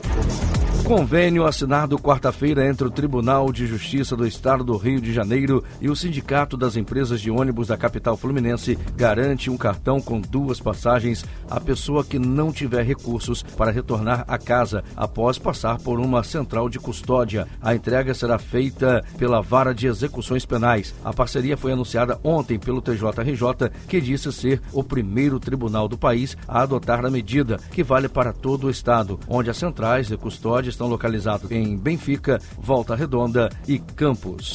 Convênio 0.85 1.47
assinado 1.47 1.99
quarta-feira 1.99 2.69
entre 2.69 2.87
o 2.87 2.91
Tribunal 2.91 3.51
de 3.51 3.67
Justiça 3.67 4.15
do 4.15 4.27
Estado 4.27 4.63
do 4.63 4.77
Rio 4.77 5.01
de 5.01 5.15
Janeiro 5.15 5.65
e 5.81 5.89
o 5.89 5.97
Sindicato 5.97 6.59
das 6.59 6.77
Empresas 6.77 7.23
de 7.23 7.31
Ônibus 7.31 7.69
da 7.69 7.77
capital 7.77 8.19
fluminense 8.19 8.79
garante 8.95 9.49
um 9.49 9.57
cartão 9.57 9.99
com 9.99 10.21
duas 10.21 10.61
passagens 10.61 11.25
à 11.49 11.59
pessoa 11.59 12.05
que 12.05 12.19
não 12.19 12.53
tiver 12.53 12.83
recursos 12.83 13.43
para 13.43 13.71
retornar 13.71 14.27
a 14.29 14.37
casa 14.37 14.85
após 14.95 15.39
passar 15.39 15.79
por 15.79 15.99
uma 15.99 16.23
central 16.23 16.69
de 16.69 16.79
custódia. 16.79 17.49
A 17.63 17.75
entrega 17.75 18.13
será 18.13 18.39
feita 18.39 19.03
pela 19.17 19.41
Vara 19.41 19.75
de 19.75 19.87
Execuções 19.87 20.45
Penais. 20.45 20.95
A 21.03 21.15
parceria 21.15 21.57
foi 21.57 21.73
anunciada 21.73 22.21
ontem 22.23 22.59
pelo 22.59 22.83
TJRJ, 22.83 23.71
que 23.89 24.03
disse 24.03 24.31
ser 24.31 24.61
o 24.71 24.85
primeiro 24.85 25.41
tribunal 25.41 25.89
do 25.89 25.97
país 25.97 26.37
a 26.47 26.61
adotar 26.61 27.07
a 27.07 27.11
medida, 27.11 27.59
que 27.73 27.83
vale 27.83 28.07
para 28.07 28.35
todo 28.35 28.67
o 28.67 28.71
estado, 28.71 29.19
onde 29.27 29.49
as 29.49 29.57
centrais 29.57 30.09
de 30.09 30.17
custódia 30.19 30.74
estão 30.75 30.89
localizados 30.89 31.51
em 31.51 31.77
Benfica, 31.77 32.41
Volta 32.59 32.95
Redonda 32.95 33.49
e 33.67 33.79
Campos. 33.79 34.55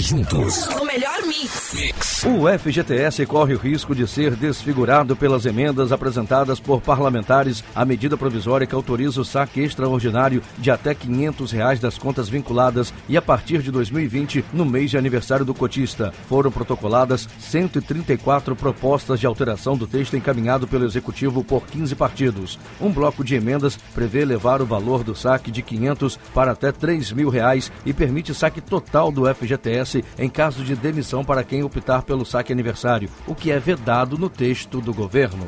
Juntos. 0.00 0.66
O 0.80 0.84
melhor 0.84 1.22
mix. 1.26 1.74
Mix. 1.74 2.24
O 2.24 2.58
FGTS 2.58 3.26
corre 3.26 3.54
o 3.54 3.58
risco 3.58 3.94
de 3.94 4.06
ser 4.06 4.34
desfigurado 4.34 5.14
pelas 5.14 5.44
emendas 5.44 5.92
apresentadas 5.92 6.58
por 6.58 6.80
parlamentares 6.80 7.62
à 7.74 7.84
medida 7.84 8.16
provisória 8.16 8.66
que 8.66 8.74
autoriza 8.74 9.20
o 9.20 9.24
saque 9.24 9.60
extraordinário 9.60 10.42
de 10.58 10.70
até 10.70 10.94
500 10.94 11.52
reais 11.52 11.80
das 11.80 11.98
contas 11.98 12.28
vinculadas 12.28 12.94
e 13.08 13.16
a 13.16 13.22
partir 13.22 13.60
de 13.62 13.70
2020, 13.70 14.44
no 14.52 14.64
mês 14.64 14.90
de 14.90 14.96
aniversário 14.96 15.44
do 15.44 15.54
cotista. 15.54 16.14
Foram 16.28 16.50
protocoladas 16.50 17.28
134 17.40 18.54
propostas 18.54 19.18
de 19.18 19.26
alteração 19.26 19.76
do 19.76 19.86
texto 19.86 20.16
encaminhado 20.16 20.66
pelo 20.68 20.84
Executivo 20.84 21.42
por 21.42 21.66
15 21.66 21.94
partidos. 21.96 22.58
Um 22.80 22.90
bloco 22.90 23.24
de 23.24 23.34
emendas 23.34 23.76
prevê 23.94 24.24
levar 24.24 24.62
o 24.62 24.66
valor 24.66 25.02
do 25.02 25.15
saque 25.16 25.50
de 25.50 25.62
500 25.62 26.18
para 26.34 26.52
até 26.52 26.70
3 26.70 27.12
mil 27.12 27.28
reais 27.28 27.72
e 27.84 27.92
permite 27.92 28.34
saque 28.34 28.60
total 28.60 29.10
do 29.10 29.32
FGTS 29.34 30.04
em 30.18 30.28
caso 30.28 30.62
de 30.62 30.76
demissão 30.76 31.24
para 31.24 31.42
quem 31.42 31.62
optar 31.62 32.02
pelo 32.02 32.24
saque 32.24 32.52
aniversário, 32.52 33.08
o 33.26 33.34
que 33.34 33.50
é 33.50 33.58
vedado 33.58 34.18
no 34.18 34.28
texto 34.28 34.80
do 34.80 34.92
governo. 34.92 35.46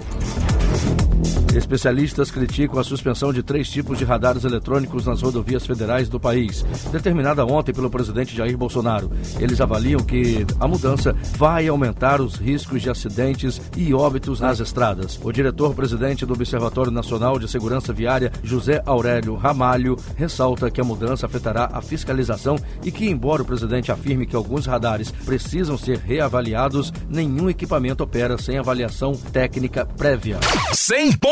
Especialistas 1.54 2.30
criticam 2.30 2.78
a 2.78 2.84
suspensão 2.84 3.32
de 3.32 3.42
três 3.42 3.68
tipos 3.68 3.98
de 3.98 4.04
radares 4.04 4.44
eletrônicos 4.44 5.06
nas 5.06 5.22
rodovias 5.22 5.66
federais 5.66 6.08
do 6.08 6.20
país, 6.20 6.64
determinada 6.92 7.44
ontem 7.44 7.72
pelo 7.72 7.90
presidente 7.90 8.36
Jair 8.36 8.56
Bolsonaro. 8.56 9.10
Eles 9.40 9.60
avaliam 9.60 10.00
que 10.00 10.46
a 10.60 10.68
mudança 10.68 11.14
vai 11.36 11.66
aumentar 11.66 12.20
os 12.20 12.36
riscos 12.36 12.82
de 12.82 12.90
acidentes 12.90 13.60
e 13.76 13.92
óbitos 13.94 14.40
nas 14.40 14.60
estradas. 14.60 15.18
O 15.22 15.32
diretor-presidente 15.32 16.26
do 16.26 16.34
Observatório 16.34 16.92
Nacional 16.92 17.38
de 17.38 17.48
Segurança 17.48 17.92
Viária, 17.92 18.30
José 18.42 18.82
Aurélio 18.84 19.34
Ramalho, 19.34 19.96
ressalta 20.16 20.70
que 20.70 20.80
a 20.80 20.84
mudança 20.84 21.26
afetará 21.26 21.70
a 21.72 21.80
fiscalização 21.80 22.56
e 22.84 22.92
que, 22.92 23.08
embora 23.08 23.42
o 23.42 23.46
presidente 23.46 23.90
afirme 23.90 24.26
que 24.26 24.36
alguns 24.36 24.66
radares 24.66 25.10
precisam 25.10 25.78
ser 25.78 25.98
reavaliados, 25.98 26.92
nenhum 27.08 27.48
equipamento 27.48 28.04
opera 28.04 28.36
sem 28.38 28.58
avaliação 28.58 29.14
técnica 29.32 29.86
prévia. 29.86 30.38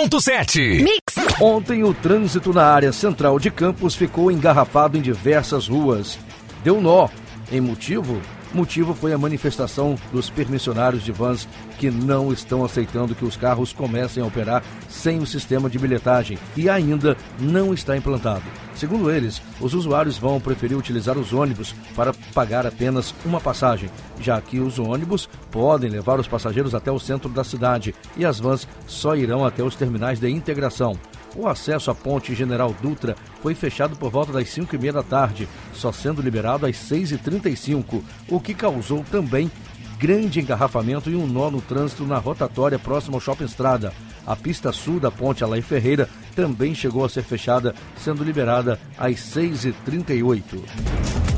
100.7. 0.06 0.82
Mix. 0.82 1.40
Ontem, 1.40 1.82
o 1.82 1.92
trânsito 1.92 2.52
na 2.52 2.64
área 2.64 2.92
central 2.92 3.38
de 3.38 3.50
Campos 3.50 3.94
ficou 3.94 4.30
engarrafado 4.30 4.96
em 4.96 5.00
diversas 5.00 5.68
ruas. 5.68 6.18
Deu 6.62 6.80
nó. 6.80 7.08
Em 7.50 7.60
motivo, 7.60 8.20
Motivo 8.54 8.94
foi 8.94 9.12
a 9.12 9.18
manifestação 9.18 9.96
dos 10.12 10.30
permissionários 10.30 11.02
de 11.02 11.12
vans 11.12 11.46
que 11.78 11.90
não 11.90 12.32
estão 12.32 12.64
aceitando 12.64 13.14
que 13.14 13.24
os 13.24 13.36
carros 13.36 13.72
comecem 13.72 14.22
a 14.22 14.26
operar 14.26 14.62
sem 14.88 15.18
o 15.18 15.26
sistema 15.26 15.68
de 15.68 15.78
bilhetagem 15.78 16.38
e 16.56 16.70
ainda 16.70 17.16
não 17.38 17.74
está 17.74 17.96
implantado. 17.96 18.44
Segundo 18.76 19.10
eles, 19.10 19.40
os 19.58 19.72
usuários 19.72 20.18
vão 20.18 20.38
preferir 20.38 20.76
utilizar 20.76 21.16
os 21.16 21.32
ônibus 21.32 21.74
para 21.94 22.12
pagar 22.34 22.66
apenas 22.66 23.14
uma 23.24 23.40
passagem, 23.40 23.88
já 24.20 24.38
que 24.40 24.60
os 24.60 24.78
ônibus 24.78 25.26
podem 25.50 25.88
levar 25.88 26.20
os 26.20 26.28
passageiros 26.28 26.74
até 26.74 26.92
o 26.92 26.98
centro 26.98 27.30
da 27.30 27.42
cidade 27.42 27.94
e 28.18 28.24
as 28.24 28.38
vans 28.38 28.68
só 28.86 29.16
irão 29.16 29.46
até 29.46 29.62
os 29.62 29.74
terminais 29.74 30.20
de 30.20 30.28
integração. 30.28 30.94
O 31.34 31.48
acesso 31.48 31.90
à 31.90 31.94
ponte 31.94 32.34
General 32.34 32.74
Dutra 32.82 33.16
foi 33.42 33.54
fechado 33.54 33.96
por 33.96 34.10
volta 34.10 34.32
das 34.32 34.48
5 34.50 34.74
e 34.74 34.78
meia 34.78 34.92
da 34.92 35.02
tarde, 35.02 35.48
só 35.72 35.90
sendo 35.90 36.20
liberado 36.20 36.66
às 36.66 36.76
6h35, 36.76 38.02
o 38.28 38.40
que 38.40 38.54
causou 38.54 39.02
também 39.10 39.50
grande 39.98 40.40
engarrafamento 40.40 41.10
e 41.10 41.16
um 41.16 41.26
nó 41.26 41.50
no 41.50 41.62
trânsito 41.62 42.04
na 42.04 42.18
rotatória 42.18 42.78
próxima 42.78 43.16
ao 43.16 43.20
Shopping 43.20 43.44
Estrada. 43.44 43.92
A 44.26 44.34
pista 44.34 44.72
sul 44.72 44.98
da 44.98 45.10
ponte 45.10 45.44
Alain 45.44 45.62
Ferreira 45.62 46.08
também 46.36 46.74
chegou 46.74 47.02
a 47.02 47.08
ser 47.08 47.22
fechada, 47.22 47.74
sendo 47.96 48.22
liberada 48.22 48.78
às 48.98 49.16
6h38. 49.16 51.35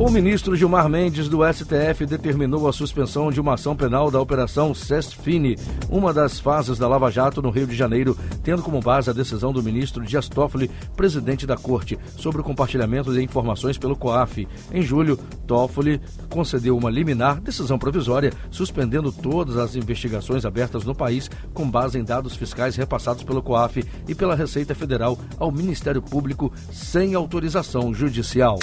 O 0.00 0.08
ministro 0.08 0.56
Gilmar 0.56 0.88
Mendes 0.88 1.28
do 1.28 1.40
STF 1.44 2.06
determinou 2.06 2.66
a 2.66 2.72
suspensão 2.72 3.30
de 3.30 3.38
uma 3.38 3.52
ação 3.52 3.76
penal 3.76 4.10
da 4.10 4.18
Operação 4.18 4.72
Sestfine, 4.72 5.58
uma 5.90 6.10
das 6.10 6.40
fases 6.40 6.78
da 6.78 6.88
Lava 6.88 7.10
Jato 7.10 7.42
no 7.42 7.50
Rio 7.50 7.66
de 7.66 7.76
Janeiro, 7.76 8.16
tendo 8.42 8.62
como 8.62 8.80
base 8.80 9.10
a 9.10 9.12
decisão 9.12 9.52
do 9.52 9.62
ministro 9.62 10.02
Dias 10.02 10.26
Toffoli, 10.26 10.70
presidente 10.96 11.46
da 11.46 11.54
Corte, 11.54 11.98
sobre 12.16 12.40
o 12.40 12.44
compartilhamento 12.44 13.12
de 13.12 13.22
informações 13.22 13.76
pelo 13.76 13.94
COAF. 13.94 14.48
Em 14.72 14.80
julho, 14.80 15.18
Toffoli 15.46 16.00
concedeu 16.30 16.78
uma 16.78 16.88
liminar, 16.88 17.38
decisão 17.38 17.78
provisória, 17.78 18.32
suspendendo 18.50 19.12
todas 19.12 19.58
as 19.58 19.76
investigações 19.76 20.46
abertas 20.46 20.82
no 20.82 20.94
país 20.94 21.30
com 21.52 21.70
base 21.70 21.98
em 21.98 22.04
dados 22.04 22.34
fiscais 22.34 22.74
repassados 22.74 23.22
pelo 23.22 23.42
COAF 23.42 23.84
e 24.08 24.14
pela 24.14 24.34
Receita 24.34 24.74
Federal 24.74 25.18
ao 25.38 25.52
Ministério 25.52 26.00
Público 26.00 26.50
sem 26.72 27.14
autorização 27.14 27.92
judicial. 27.92 28.58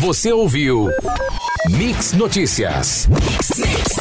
Você 0.00 0.32
ouviu 0.32 0.88
Mix 1.70 2.12
Notícias. 2.12 3.08
Mix, 3.08 3.58
mix. 3.58 3.97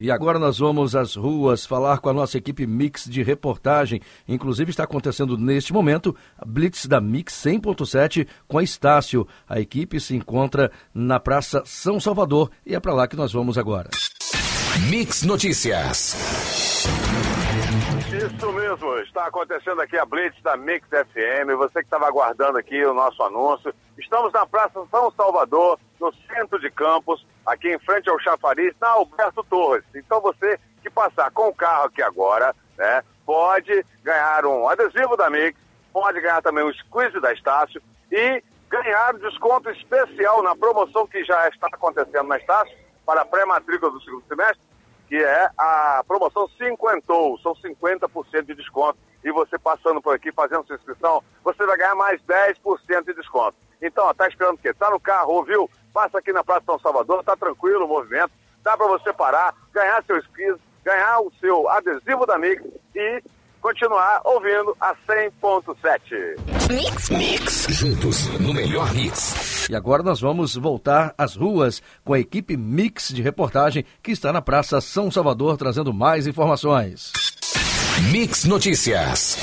E 0.00 0.12
agora 0.12 0.38
nós 0.38 0.60
vamos 0.60 0.94
às 0.94 1.16
ruas 1.16 1.66
falar 1.66 1.98
com 1.98 2.08
a 2.08 2.12
nossa 2.12 2.38
equipe 2.38 2.64
Mix 2.68 3.04
de 3.06 3.20
reportagem. 3.20 4.00
Inclusive 4.28 4.70
está 4.70 4.84
acontecendo 4.84 5.36
neste 5.36 5.72
momento 5.72 6.14
a 6.38 6.44
Blitz 6.44 6.86
da 6.86 7.00
Mix 7.00 7.34
100.7 7.44 8.28
com 8.46 8.58
a 8.58 8.62
Estácio. 8.62 9.26
A 9.48 9.58
equipe 9.58 9.98
se 9.98 10.14
encontra 10.14 10.70
na 10.94 11.18
Praça 11.18 11.64
São 11.66 11.98
Salvador 11.98 12.48
e 12.64 12.76
é 12.76 12.80
para 12.80 12.94
lá 12.94 13.08
que 13.08 13.16
nós 13.16 13.32
vamos 13.32 13.58
agora. 13.58 13.90
Mix 14.88 15.24
Notícias. 15.24 16.14
Isso 18.06 18.52
mesmo, 18.52 18.98
está 18.98 19.26
acontecendo 19.26 19.80
aqui 19.80 19.98
a 19.98 20.06
Blitz 20.06 20.40
da 20.44 20.56
Mix 20.56 20.86
FM. 20.86 21.56
Você 21.56 21.80
que 21.80 21.86
estava 21.86 22.06
aguardando 22.06 22.56
aqui 22.56 22.84
o 22.84 22.94
nosso 22.94 23.20
anúncio. 23.24 23.74
Estamos 23.98 24.32
na 24.32 24.46
Praça 24.46 24.86
São 24.90 25.10
Salvador, 25.10 25.78
no 26.00 26.12
centro 26.14 26.60
de 26.60 26.70
Campos, 26.70 27.26
aqui 27.44 27.68
em 27.74 27.78
frente 27.80 28.08
ao 28.08 28.18
Chafariz, 28.20 28.72
na 28.80 28.90
Alberto 28.90 29.42
Torres. 29.44 29.84
Então 29.92 30.20
você 30.20 30.58
que 30.80 30.88
passar 30.88 31.30
com 31.32 31.48
o 31.48 31.54
carro 31.54 31.86
aqui 31.86 32.00
agora, 32.00 32.54
né, 32.76 33.02
pode 33.26 33.84
ganhar 34.04 34.46
um 34.46 34.68
adesivo 34.68 35.16
da 35.16 35.28
Mix, 35.28 35.58
pode 35.92 36.20
ganhar 36.20 36.40
também 36.40 36.64
um 36.64 36.72
squeeze 36.72 37.18
da 37.20 37.32
Estácio 37.32 37.82
e 38.12 38.42
ganhar 38.68 39.14
desconto 39.14 39.68
especial 39.70 40.44
na 40.44 40.54
promoção 40.54 41.04
que 41.06 41.24
já 41.24 41.48
está 41.48 41.66
acontecendo 41.66 42.28
na 42.28 42.38
Estácio 42.38 42.76
para 43.04 43.22
a 43.22 43.24
pré-matrícula 43.24 43.90
do 43.90 44.00
segundo 44.00 44.24
semestre, 44.28 44.60
que 45.08 45.16
é 45.16 45.50
a 45.58 46.04
promoção 46.06 46.48
cinquentou, 46.56 47.36
são 47.38 47.52
50% 47.56 48.44
de 48.44 48.54
desconto. 48.54 48.98
E 49.24 49.32
você 49.32 49.58
passando 49.58 50.00
por 50.00 50.14
aqui, 50.14 50.30
fazendo 50.30 50.64
sua 50.66 50.76
inscrição, 50.76 51.24
você 51.42 51.66
vai 51.66 51.76
ganhar 51.76 51.96
mais 51.96 52.22
10% 52.22 53.04
de 53.04 53.14
desconto. 53.14 53.56
Então, 53.80 54.04
ó, 54.06 54.14
tá 54.14 54.28
esperando 54.28 54.54
o 54.54 54.58
quê? 54.58 54.72
Tá 54.74 54.90
no 54.90 55.00
carro, 55.00 55.32
ouviu? 55.32 55.70
Passa 55.92 56.18
aqui 56.18 56.32
na 56.32 56.44
Praça 56.44 56.64
São 56.66 56.78
Salvador, 56.78 57.22
tá 57.24 57.36
tranquilo 57.36 57.84
o 57.84 57.88
movimento, 57.88 58.30
dá 58.62 58.76
para 58.76 58.86
você 58.86 59.12
parar, 59.12 59.54
ganhar 59.72 60.02
seu 60.04 60.18
esquizo, 60.18 60.58
ganhar 60.84 61.20
o 61.20 61.32
seu 61.40 61.68
adesivo 61.68 62.26
da 62.26 62.38
Mix 62.38 62.62
e 62.94 63.22
continuar 63.60 64.20
ouvindo 64.24 64.76
a 64.80 64.94
100.7. 65.08 66.70
Mix, 66.70 67.10
mix, 67.10 67.66
juntos 67.70 68.28
no 68.38 68.54
melhor 68.54 68.92
mix. 68.94 69.68
E 69.68 69.74
agora 69.74 70.02
nós 70.02 70.20
vamos 70.20 70.54
voltar 70.54 71.14
às 71.16 71.36
ruas 71.36 71.82
com 72.04 72.14
a 72.14 72.18
equipe 72.18 72.56
Mix 72.56 73.08
de 73.08 73.22
reportagem 73.22 73.84
que 74.02 74.12
está 74.12 74.32
na 74.32 74.42
Praça 74.42 74.80
São 74.80 75.10
Salvador 75.10 75.56
trazendo 75.56 75.92
mais 75.92 76.26
informações. 76.26 77.12
Mix 78.10 78.44
Notícias. 78.44 79.36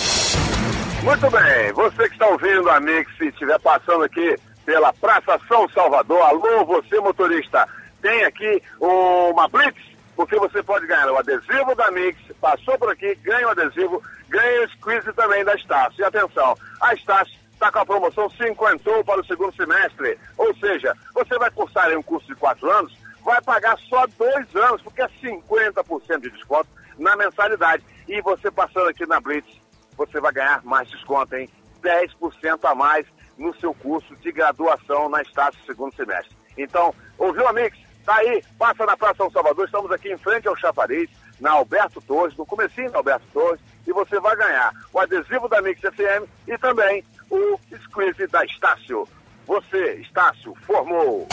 Muito 1.05 1.29
bem, 1.29 1.71
você 1.71 2.09
que 2.09 2.15
está 2.15 2.25
ouvindo 2.25 2.67
a 2.67 2.79
Mix 2.79 3.11
e 3.21 3.27
estiver 3.27 3.59
passando 3.59 4.03
aqui 4.03 4.35
pela 4.65 4.91
Praça 4.91 5.39
São 5.47 5.69
Salvador, 5.69 6.19
alô, 6.23 6.65
você 6.65 6.99
motorista, 6.99 7.69
tem 8.01 8.25
aqui 8.25 8.59
uma 8.81 9.47
Blitz, 9.47 9.79
porque 10.15 10.35
você 10.37 10.63
pode 10.63 10.87
ganhar 10.87 11.11
o 11.11 11.17
adesivo 11.17 11.75
da 11.75 11.91
Mix, 11.91 12.17
passou 12.41 12.75
por 12.79 12.91
aqui, 12.91 13.13
ganha 13.23 13.47
o 13.47 13.51
adesivo, 13.51 14.01
ganha 14.29 14.65
o 14.65 14.69
squeeze 14.71 15.13
também 15.13 15.45
da 15.45 15.53
Estácio. 15.53 16.01
E 16.01 16.03
atenção, 16.03 16.57
a 16.81 16.95
Estácio 16.95 17.35
está 17.53 17.71
com 17.71 17.79
a 17.79 17.85
promoção 17.85 18.27
50 18.27 19.03
para 19.03 19.21
o 19.21 19.25
segundo 19.25 19.55
semestre, 19.55 20.17
ou 20.35 20.55
seja, 20.55 20.97
você 21.13 21.37
vai 21.37 21.51
cursar 21.51 21.91
em 21.91 21.97
um 21.97 22.03
curso 22.03 22.25
de 22.25 22.35
quatro 22.35 22.67
anos, 22.67 22.97
vai 23.23 23.39
pagar 23.43 23.77
só 23.87 24.07
dois 24.17 24.55
anos, 24.55 24.81
porque 24.81 25.03
é 25.03 25.09
50% 25.21 26.19
de 26.21 26.31
desconto 26.31 26.67
na 26.97 27.15
mensalidade. 27.15 27.83
E 28.07 28.19
você 28.21 28.49
passando 28.49 28.89
aqui 28.89 29.05
na 29.05 29.19
Blitz, 29.19 29.64
você 29.97 30.19
vai 30.19 30.31
ganhar 30.31 30.63
mais 30.63 30.89
desconto, 30.89 31.35
hein? 31.35 31.49
10% 31.81 32.59
a 32.63 32.75
mais 32.75 33.05
no 33.37 33.53
seu 33.59 33.73
curso 33.73 34.15
de 34.17 34.31
graduação 34.31 35.09
na 35.09 35.21
Estácio 35.21 35.59
segundo 35.65 35.95
semestre. 35.95 36.35
Então, 36.57 36.93
ouviu 37.17 37.47
a 37.47 37.53
Mix? 37.53 37.77
Tá 38.05 38.15
aí, 38.17 38.43
passa 38.57 38.85
na 38.85 38.95
Praça 38.95 39.17
São 39.17 39.31
Salvador, 39.31 39.65
estamos 39.65 39.91
aqui 39.91 40.11
em 40.11 40.17
frente 40.17 40.47
ao 40.47 40.55
Chafariz, 40.55 41.09
na 41.39 41.51
Alberto 41.51 41.99
Torres, 42.01 42.37
no 42.37 42.45
comecinho 42.45 42.91
da 42.91 42.99
Alberto 42.99 43.25
Torres, 43.33 43.59
e 43.85 43.91
você 43.91 44.19
vai 44.19 44.35
ganhar 44.35 44.71
o 44.93 44.99
adesivo 44.99 45.49
da 45.49 45.61
Mix 45.61 45.81
FM 45.81 46.29
e 46.47 46.57
também 46.57 47.03
o 47.29 47.59
squeeze 47.83 48.27
da 48.27 48.45
Estácio. 48.45 49.07
Você, 49.47 49.95
Estácio, 49.95 50.53
formou! 50.65 51.27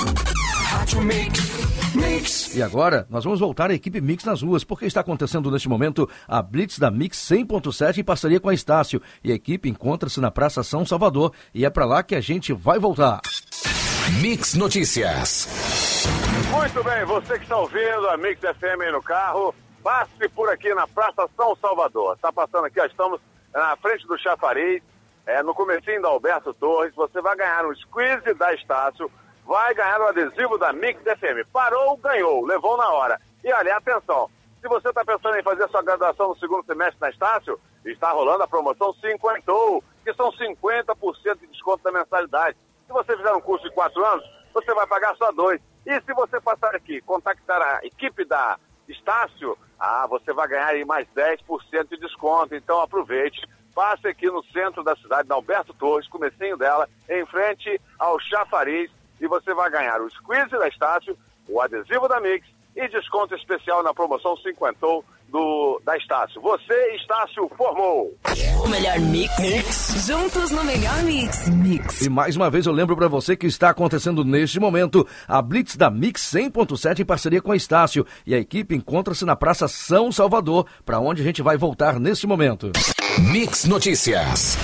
E 2.54 2.62
agora 2.62 3.06
nós 3.10 3.24
vamos 3.24 3.40
voltar 3.40 3.70
à 3.70 3.74
equipe 3.74 4.00
Mix 4.00 4.24
nas 4.24 4.42
ruas, 4.42 4.64
porque 4.64 4.86
está 4.86 5.00
acontecendo 5.00 5.50
neste 5.50 5.68
momento 5.68 6.08
a 6.28 6.42
Blitz 6.42 6.78
da 6.78 6.90
Mix 6.90 7.18
100.7 7.18 7.98
em 7.98 8.04
parceria 8.04 8.40
com 8.40 8.48
a 8.48 8.54
Estácio. 8.54 9.00
E 9.22 9.32
a 9.32 9.34
equipe 9.34 9.68
encontra-se 9.68 10.20
na 10.20 10.30
Praça 10.30 10.62
São 10.62 10.84
Salvador 10.84 11.32
e 11.54 11.64
é 11.64 11.70
para 11.70 11.84
lá 11.84 12.02
que 12.02 12.14
a 12.14 12.20
gente 12.20 12.52
vai 12.52 12.78
voltar. 12.78 13.20
Mix 14.20 14.54
Notícias. 14.54 15.48
Muito 16.50 16.84
bem, 16.84 17.04
você 17.04 17.38
que 17.38 17.44
está 17.44 17.56
ouvindo 17.56 18.08
a 18.08 18.16
Mix 18.16 18.40
FM 18.40 18.80
aí 18.82 18.92
no 18.92 19.02
carro, 19.02 19.54
passe 19.82 20.28
por 20.34 20.48
aqui 20.50 20.74
na 20.74 20.86
Praça 20.86 21.28
São 21.36 21.56
Salvador. 21.56 22.14
Está 22.14 22.32
passando 22.32 22.66
aqui, 22.66 22.80
ó, 22.80 22.86
estamos 22.86 23.20
na 23.52 23.76
frente 23.76 24.06
do 24.06 24.18
Chafariz, 24.18 24.82
é, 25.26 25.42
no 25.42 25.54
comecinho 25.54 26.02
da 26.02 26.08
Alberto 26.08 26.52
Torres. 26.54 26.94
Você 26.94 27.20
vai 27.20 27.36
ganhar 27.36 27.66
um 27.66 27.74
squeeze 27.74 28.34
da 28.34 28.54
Estácio 28.54 29.10
vai 29.46 29.74
ganhar 29.74 30.00
o 30.00 30.08
adesivo 30.08 30.58
da 30.58 30.72
Mix 30.72 31.00
FM. 31.02 31.46
Parou, 31.52 31.96
ganhou, 31.96 32.44
levou 32.46 32.76
na 32.76 32.90
hora. 32.90 33.20
E 33.44 33.52
olha, 33.52 33.76
atenção, 33.76 34.30
se 34.60 34.68
você 34.68 34.88
está 34.88 35.04
pensando 35.04 35.36
em 35.36 35.42
fazer 35.42 35.68
sua 35.68 35.82
graduação 35.82 36.28
no 36.28 36.38
segundo 36.38 36.64
semestre 36.64 36.96
na 37.00 37.10
Estácio, 37.10 37.58
está 37.84 38.12
rolando 38.12 38.44
a 38.44 38.48
promoção 38.48 38.94
50, 38.94 39.42
que 40.04 40.14
são 40.14 40.30
50% 40.32 41.38
de 41.40 41.46
desconto 41.48 41.82
da 41.82 41.92
mensalidade. 41.92 42.56
Se 42.86 42.92
você 42.92 43.16
fizer 43.16 43.32
um 43.32 43.40
curso 43.40 43.68
de 43.68 43.74
quatro 43.74 44.04
anos, 44.04 44.24
você 44.54 44.72
vai 44.74 44.86
pagar 44.86 45.16
só 45.16 45.32
dois. 45.32 45.60
E 45.84 46.00
se 46.02 46.14
você 46.14 46.40
passar 46.40 46.74
aqui, 46.74 47.00
contactar 47.00 47.60
a 47.60 47.80
equipe 47.84 48.24
da 48.24 48.58
Estácio, 48.88 49.56
ah, 49.78 50.06
você 50.06 50.32
vai 50.32 50.46
ganhar 50.46 50.68
aí 50.68 50.84
mais 50.84 51.08
10% 51.08 51.88
de 51.88 51.96
desconto. 51.96 52.54
Então 52.54 52.80
aproveite. 52.80 53.40
Passe 53.74 54.06
aqui 54.06 54.26
no 54.26 54.44
centro 54.44 54.84
da 54.84 54.94
cidade, 54.96 55.28
na 55.28 55.34
Alberto 55.34 55.72
Torres, 55.72 56.06
comecinho 56.06 56.58
dela, 56.58 56.86
em 57.08 57.24
frente 57.24 57.80
ao 57.98 58.20
Chafariz 58.20 58.90
e 59.22 59.28
você 59.28 59.54
vai 59.54 59.70
ganhar 59.70 60.00
o 60.00 60.10
squeeze 60.10 60.50
da 60.50 60.66
Estácio, 60.66 61.16
o 61.48 61.60
adesivo 61.60 62.08
da 62.08 62.20
Mix 62.20 62.46
e 62.74 62.88
desconto 62.88 63.34
especial 63.36 63.82
na 63.82 63.94
promoção 63.94 64.36
50 64.36 64.78
do, 65.28 65.80
da 65.84 65.96
Estácio. 65.96 66.40
Você, 66.40 66.96
Estácio, 66.96 67.48
formou! 67.56 68.12
O 68.64 68.68
melhor 68.68 68.98
mix. 69.00 69.38
mix. 69.38 70.06
Juntos 70.06 70.50
no 70.50 70.64
melhor 70.64 71.02
mix. 71.04 71.48
Mix. 71.48 72.02
E 72.02 72.10
mais 72.10 72.36
uma 72.36 72.50
vez 72.50 72.66
eu 72.66 72.72
lembro 72.72 72.96
para 72.96 73.08
você 73.08 73.36
que 73.36 73.46
está 73.46 73.70
acontecendo 73.70 74.24
neste 74.24 74.58
momento 74.60 75.06
a 75.26 75.40
Blitz 75.40 75.76
da 75.76 75.90
Mix 75.90 76.32
100.7 76.32 77.00
em 77.00 77.04
parceria 77.04 77.42
com 77.42 77.52
a 77.52 77.56
Estácio. 77.56 78.06
E 78.26 78.34
a 78.34 78.38
equipe 78.38 78.74
encontra-se 78.74 79.24
na 79.24 79.36
Praça 79.36 79.68
São 79.68 80.12
Salvador, 80.12 80.66
para 80.84 81.00
onde 81.00 81.22
a 81.22 81.24
gente 81.24 81.42
vai 81.42 81.56
voltar 81.56 81.98
neste 81.98 82.26
momento. 82.26 82.72
Mix 83.18 83.64
Notícias. 83.64 84.56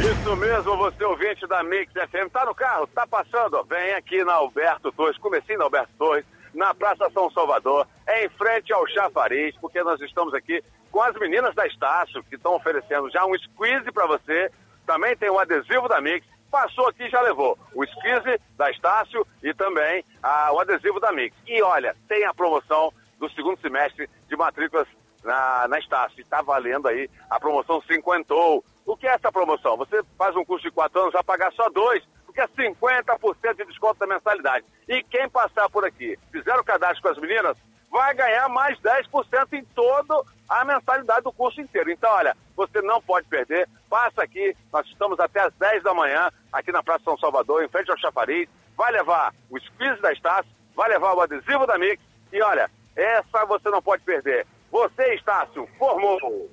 Isso 0.00 0.34
mesmo, 0.34 0.76
você 0.78 1.04
ouvinte 1.04 1.46
da 1.46 1.62
Mix 1.62 1.92
FM, 1.92 2.32
tá 2.32 2.46
no 2.46 2.54
carro, 2.54 2.86
tá 2.86 3.06
passando, 3.06 3.62
vem 3.64 3.92
aqui 3.92 4.24
na 4.24 4.32
Alberto 4.32 4.90
Torres, 4.92 5.18
comecinho 5.18 5.58
na 5.58 5.64
Alberto 5.64 5.92
Torres, 5.98 6.24
na 6.54 6.74
Praça 6.74 7.10
São 7.10 7.30
Salvador, 7.30 7.86
em 8.08 8.28
frente 8.30 8.72
ao 8.72 8.86
Chafariz, 8.88 9.54
porque 9.60 9.82
nós 9.82 10.00
estamos 10.00 10.32
aqui 10.32 10.64
com 10.90 11.02
as 11.02 11.14
meninas 11.16 11.54
da 11.54 11.66
Estácio, 11.66 12.24
que 12.24 12.36
estão 12.36 12.54
oferecendo 12.54 13.10
já 13.10 13.26
um 13.26 13.36
squeeze 13.38 13.92
para 13.92 14.06
você, 14.06 14.50
também 14.86 15.14
tem 15.18 15.30
um 15.30 15.38
adesivo 15.38 15.86
da 15.86 16.00
Mix, 16.00 16.26
passou 16.50 16.88
aqui 16.88 17.08
já 17.10 17.20
levou. 17.20 17.58
O 17.74 17.86
squeeze 17.86 18.40
da 18.56 18.70
Estácio 18.70 19.26
e 19.42 19.52
também 19.52 20.02
ah, 20.22 20.50
o 20.52 20.60
adesivo 20.60 20.98
da 20.98 21.12
Mix. 21.12 21.36
E 21.46 21.60
olha, 21.62 21.94
tem 22.08 22.24
a 22.24 22.32
promoção 22.32 22.90
do 23.18 23.30
segundo 23.32 23.60
semestre 23.60 24.08
de 24.28 24.36
matrículas 24.36 24.88
na, 25.22 25.68
na 25.68 25.78
Estácio, 25.78 26.20
está 26.20 26.40
valendo 26.40 26.88
aí 26.88 27.08
a 27.28 27.38
promoção 27.38 27.82
cinquentou, 27.82 28.64
é 29.10 29.14
essa 29.14 29.32
promoção? 29.32 29.76
Você 29.76 30.02
faz 30.16 30.34
um 30.36 30.44
curso 30.44 30.64
de 30.64 30.70
quatro 30.70 31.00
anos, 31.00 31.12
vai 31.12 31.22
pagar 31.22 31.52
só 31.52 31.68
dois, 31.68 32.02
porque 32.24 32.40
é 32.40 32.46
50% 32.46 33.56
de 33.56 33.64
desconto 33.64 33.98
da 33.98 34.06
mensalidade. 34.06 34.64
E 34.88 35.02
quem 35.02 35.28
passar 35.28 35.68
por 35.68 35.84
aqui, 35.84 36.18
fizer 36.30 36.54
o 36.56 36.64
cadastro 36.64 37.02
com 37.02 37.08
as 37.08 37.18
meninas, 37.18 37.56
vai 37.90 38.14
ganhar 38.14 38.48
mais 38.48 38.78
10% 38.80 39.52
em 39.52 39.64
toda 39.74 40.22
a 40.48 40.64
mensalidade 40.64 41.22
do 41.22 41.32
curso 41.32 41.60
inteiro. 41.60 41.90
Então, 41.90 42.10
olha, 42.10 42.36
você 42.56 42.80
não 42.82 43.02
pode 43.02 43.26
perder. 43.26 43.68
Passa 43.88 44.22
aqui, 44.22 44.56
nós 44.72 44.86
estamos 44.86 45.18
até 45.18 45.40
às 45.40 45.52
10 45.54 45.82
da 45.82 45.92
manhã, 45.92 46.30
aqui 46.52 46.70
na 46.70 46.82
Praça 46.82 47.04
São 47.04 47.18
Salvador, 47.18 47.64
em 47.64 47.68
frente 47.68 47.90
ao 47.90 47.98
Chafariz. 47.98 48.48
Vai 48.76 48.92
levar 48.92 49.34
o 49.50 49.58
squeeze 49.58 50.00
da 50.00 50.12
Estácio, 50.12 50.50
vai 50.74 50.88
levar 50.88 51.14
o 51.14 51.20
adesivo 51.20 51.66
da 51.66 51.76
Mix. 51.76 52.00
E 52.32 52.40
olha, 52.40 52.70
essa 52.94 53.44
você 53.44 53.68
não 53.70 53.82
pode 53.82 54.04
perder. 54.04 54.46
Você, 54.70 55.14
Estácio, 55.14 55.68
formou! 55.76 56.48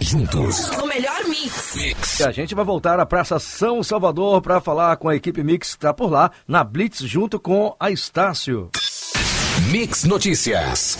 Juntos. 0.00 0.70
O 0.78 0.86
melhor 0.86 1.24
mix. 1.28 2.20
E 2.20 2.24
a 2.24 2.30
gente 2.30 2.54
vai 2.54 2.64
voltar 2.64 3.00
à 3.00 3.06
Praça 3.06 3.38
São 3.38 3.82
Salvador 3.82 4.40
para 4.40 4.60
falar 4.60 4.96
com 4.96 5.08
a 5.08 5.16
equipe 5.16 5.42
Mix 5.42 5.70
que 5.70 5.78
está 5.78 5.92
por 5.92 6.10
lá, 6.10 6.30
na 6.46 6.62
Blitz, 6.62 7.00
junto 7.00 7.40
com 7.40 7.76
a 7.78 7.90
Estácio. 7.90 8.70
Mix 9.70 10.04
Notícias. 10.04 10.96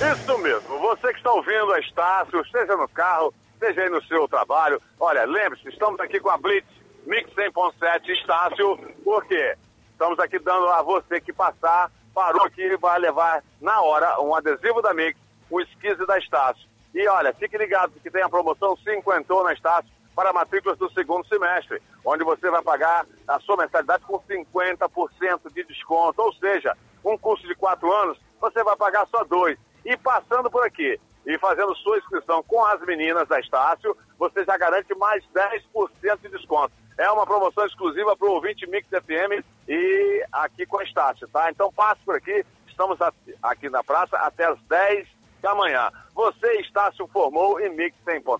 Isso 0.00 0.38
mesmo, 0.38 0.78
você 0.78 1.12
que 1.12 1.18
está 1.18 1.32
ouvindo 1.32 1.72
a 1.72 1.80
Estácio, 1.80 2.44
seja 2.50 2.76
no 2.76 2.88
carro, 2.88 3.32
seja 3.58 3.82
aí 3.82 3.90
no 3.90 4.02
seu 4.04 4.26
trabalho. 4.28 4.80
Olha, 4.98 5.24
lembre-se, 5.24 5.68
estamos 5.68 5.98
aqui 6.00 6.20
com 6.20 6.30
a 6.30 6.38
Blitz 6.38 6.68
Mix 7.06 7.30
100.7 7.34 8.08
Estácio, 8.20 8.76
por 9.04 9.24
quê? 9.26 9.54
Estamos 9.92 10.18
aqui 10.18 10.38
dando 10.38 10.68
a 10.68 10.82
você 10.82 11.20
que 11.20 11.32
passar 11.32 11.90
parou 12.14 12.42
aqui 12.42 12.62
e 12.62 12.76
vai 12.76 12.98
levar 12.98 13.44
na 13.60 13.80
hora 13.80 14.20
um 14.20 14.34
adesivo 14.34 14.82
da 14.82 14.92
Mix, 14.92 15.16
um 15.50 15.60
esquise 15.60 16.04
da 16.04 16.18
Estácio. 16.18 16.68
E 16.94 17.06
olha, 17.08 17.32
fique 17.34 17.56
ligado 17.56 17.92
que 18.02 18.10
tem 18.10 18.22
a 18.22 18.28
promoção 18.28 18.76
cinquentou 18.76 19.44
na 19.44 19.52
Estácio 19.52 19.90
para 20.14 20.32
matrículas 20.32 20.76
do 20.78 20.90
segundo 20.92 21.26
semestre, 21.28 21.80
onde 22.04 22.24
você 22.24 22.50
vai 22.50 22.60
pagar 22.62 23.06
a 23.28 23.38
sua 23.40 23.56
mensalidade 23.56 24.04
com 24.04 24.18
50% 24.18 25.52
de 25.52 25.62
desconto, 25.64 26.20
ou 26.20 26.32
seja, 26.34 26.76
um 27.04 27.16
curso 27.16 27.46
de 27.46 27.54
quatro 27.54 27.92
anos, 27.92 28.18
você 28.40 28.64
vai 28.64 28.76
pagar 28.76 29.06
só 29.06 29.22
dois. 29.24 29.56
E 29.84 29.96
passando 29.96 30.50
por 30.50 30.66
aqui 30.66 30.98
e 31.24 31.38
fazendo 31.38 31.74
sua 31.76 31.98
inscrição 31.98 32.42
com 32.42 32.64
as 32.64 32.80
meninas 32.82 33.28
da 33.28 33.38
Estácio, 33.38 33.96
você 34.18 34.44
já 34.44 34.56
garante 34.56 34.92
mais 34.96 35.22
10% 35.32 36.18
de 36.20 36.28
desconto. 36.30 36.72
É 36.96 37.08
uma 37.12 37.24
promoção 37.24 37.64
exclusiva 37.64 38.16
para 38.16 38.26
o 38.26 38.32
ouvinte 38.32 38.68
Mix 38.68 38.88
FM 38.88 39.44
e 39.68 40.24
aqui 40.32 40.66
com 40.66 40.80
a 40.80 40.84
Estácio, 40.84 41.28
tá? 41.28 41.48
Então 41.50 41.72
passe 41.72 42.00
por 42.04 42.16
aqui, 42.16 42.44
estamos 42.66 42.98
aqui 43.40 43.70
na 43.70 43.84
praça 43.84 44.16
até 44.16 44.46
as 44.46 44.60
10 44.62 45.17
da 45.42 45.54
manhã. 45.54 45.88
Você, 46.14 46.60
Estácio, 46.60 47.08
formou 47.12 47.60
em 47.60 47.74
Mix 47.76 47.96
100.7. 48.06 48.38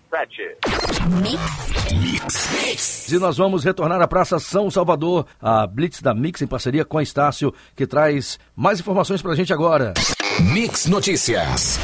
Mix. 1.21 1.69
Mix. 1.93 2.49
Mix. 2.51 3.11
E 3.11 3.19
nós 3.19 3.37
vamos 3.37 3.63
retornar 3.63 4.01
à 4.01 4.07
Praça 4.07 4.39
São 4.39 4.69
Salvador, 4.69 5.25
a 5.41 5.65
Blitz 5.65 6.01
da 6.01 6.13
Mix 6.13 6.41
em 6.41 6.47
parceria 6.47 6.85
com 6.85 6.97
a 6.97 7.03
Estácio, 7.03 7.53
que 7.75 7.87
traz 7.87 8.39
mais 8.55 8.79
informações 8.79 9.21
pra 9.21 9.35
gente 9.35 9.53
agora. 9.53 9.93
Mix 10.53 10.85
Notícias. 10.85 11.79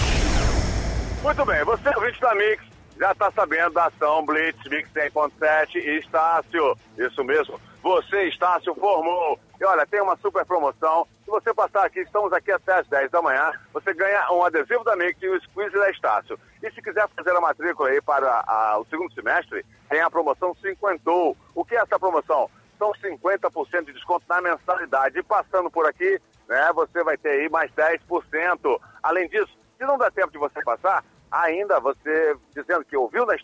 Muito 1.23 1.45
bem, 1.45 1.63
você, 1.63 1.89
ouvinte 1.95 2.21
da 2.21 2.35
Mix, 2.35 2.63
já 2.99 3.11
está 3.11 3.31
sabendo 3.31 3.73
da 3.73 3.85
ação 3.85 4.25
Blitz 4.25 4.59
Mix 4.69 4.89
100.7 4.93 5.75
e 5.75 5.99
Estácio. 5.99 6.77
Isso 6.97 7.23
mesmo, 7.23 7.59
você, 7.85 8.29
Estácio, 8.29 8.73
formou. 8.73 9.39
E 9.61 9.63
olha, 9.63 9.85
tem 9.85 10.01
uma 10.01 10.17
super 10.17 10.43
promoção. 10.43 11.07
Se 11.23 11.29
você 11.29 11.53
passar 11.53 11.85
aqui, 11.85 11.99
estamos 11.99 12.33
aqui 12.33 12.51
até 12.51 12.79
as 12.79 12.87
10 12.87 13.11
da 13.11 13.21
manhã, 13.21 13.51
você 13.71 13.93
ganha 13.93 14.27
um 14.31 14.43
adesivo 14.43 14.83
da 14.83 14.95
Mix 14.95 15.21
e 15.21 15.29
um 15.29 15.39
squeeze 15.41 15.77
da 15.77 15.91
Estácio. 15.91 16.39
E 16.63 16.71
se 16.71 16.81
quiser 16.81 17.07
fazer 17.15 17.29
a 17.29 17.39
matrícula 17.39 17.89
aí 17.89 18.01
para 18.01 18.43
a, 18.47 18.79
o 18.79 18.85
segundo 18.85 19.13
semestre, 19.13 19.63
tem 19.87 20.01
a 20.01 20.09
promoção 20.09 20.55
Cinquentou. 20.55 21.37
O 21.53 21.63
que 21.63 21.75
é 21.75 21.79
essa 21.79 21.99
promoção? 21.99 22.49
São 22.79 22.91
50% 22.91 23.85
de 23.85 23.93
desconto 23.93 24.25
na 24.27 24.41
mensalidade. 24.41 25.19
E 25.19 25.23
passando 25.23 25.69
por 25.69 25.85
aqui, 25.85 26.19
né, 26.49 26.71
você 26.73 27.03
vai 27.03 27.17
ter 27.19 27.29
aí 27.29 27.49
mais 27.49 27.71
10%. 27.73 28.81
Além 29.03 29.29
disso, 29.29 29.55
se 29.77 29.85
não 29.85 29.99
der 29.99 30.11
tempo 30.11 30.31
de 30.31 30.39
você 30.39 30.59
passar, 30.63 31.05
ainda 31.31 31.79
você 31.79 32.35
dizendo 32.49 32.83
que 32.83 32.97
ouviu 32.97 33.27
na 33.27 33.35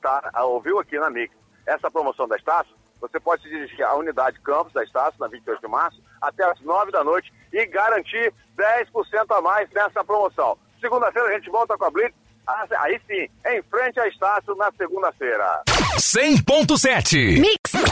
ouviu 0.46 0.80
aqui 0.80 0.98
na 0.98 1.12
Mix 1.12 1.32
essa 1.68 1.92
promoção 1.92 2.28
da 2.28 2.38
Estácio, 2.38 2.81
você 3.02 3.20
pode 3.20 3.42
se 3.42 3.50
dirigir 3.50 3.84
à 3.84 3.96
unidade 3.96 4.40
campus 4.42 4.72
da 4.74 4.84
Estácio, 4.84 5.20
na 5.20 5.28
28 5.28 5.60
de 5.60 5.68
março, 5.68 6.02
até 6.22 6.44
as 6.50 6.62
9 6.62 6.92
da 6.92 7.04
noite 7.04 7.34
e 7.52 7.66
garantir 7.66 8.32
10% 8.56 9.38
a 9.38 9.42
mais 9.42 9.70
nessa 9.72 10.04
promoção. 10.04 10.58
Segunda-feira 10.80 11.30
a 11.30 11.34
gente 11.34 11.50
volta 11.50 11.78
com 11.78 11.86
a 11.86 11.92
Blitz, 11.92 12.16
ah, 12.48 12.66
aí 12.80 13.00
sim, 13.08 13.28
em 13.48 13.62
frente 13.64 14.00
à 14.00 14.08
Estácio, 14.08 14.56
na 14.56 14.72
segunda-feira. 14.78 15.64
100.7 15.98 17.40
Mix 17.40 17.92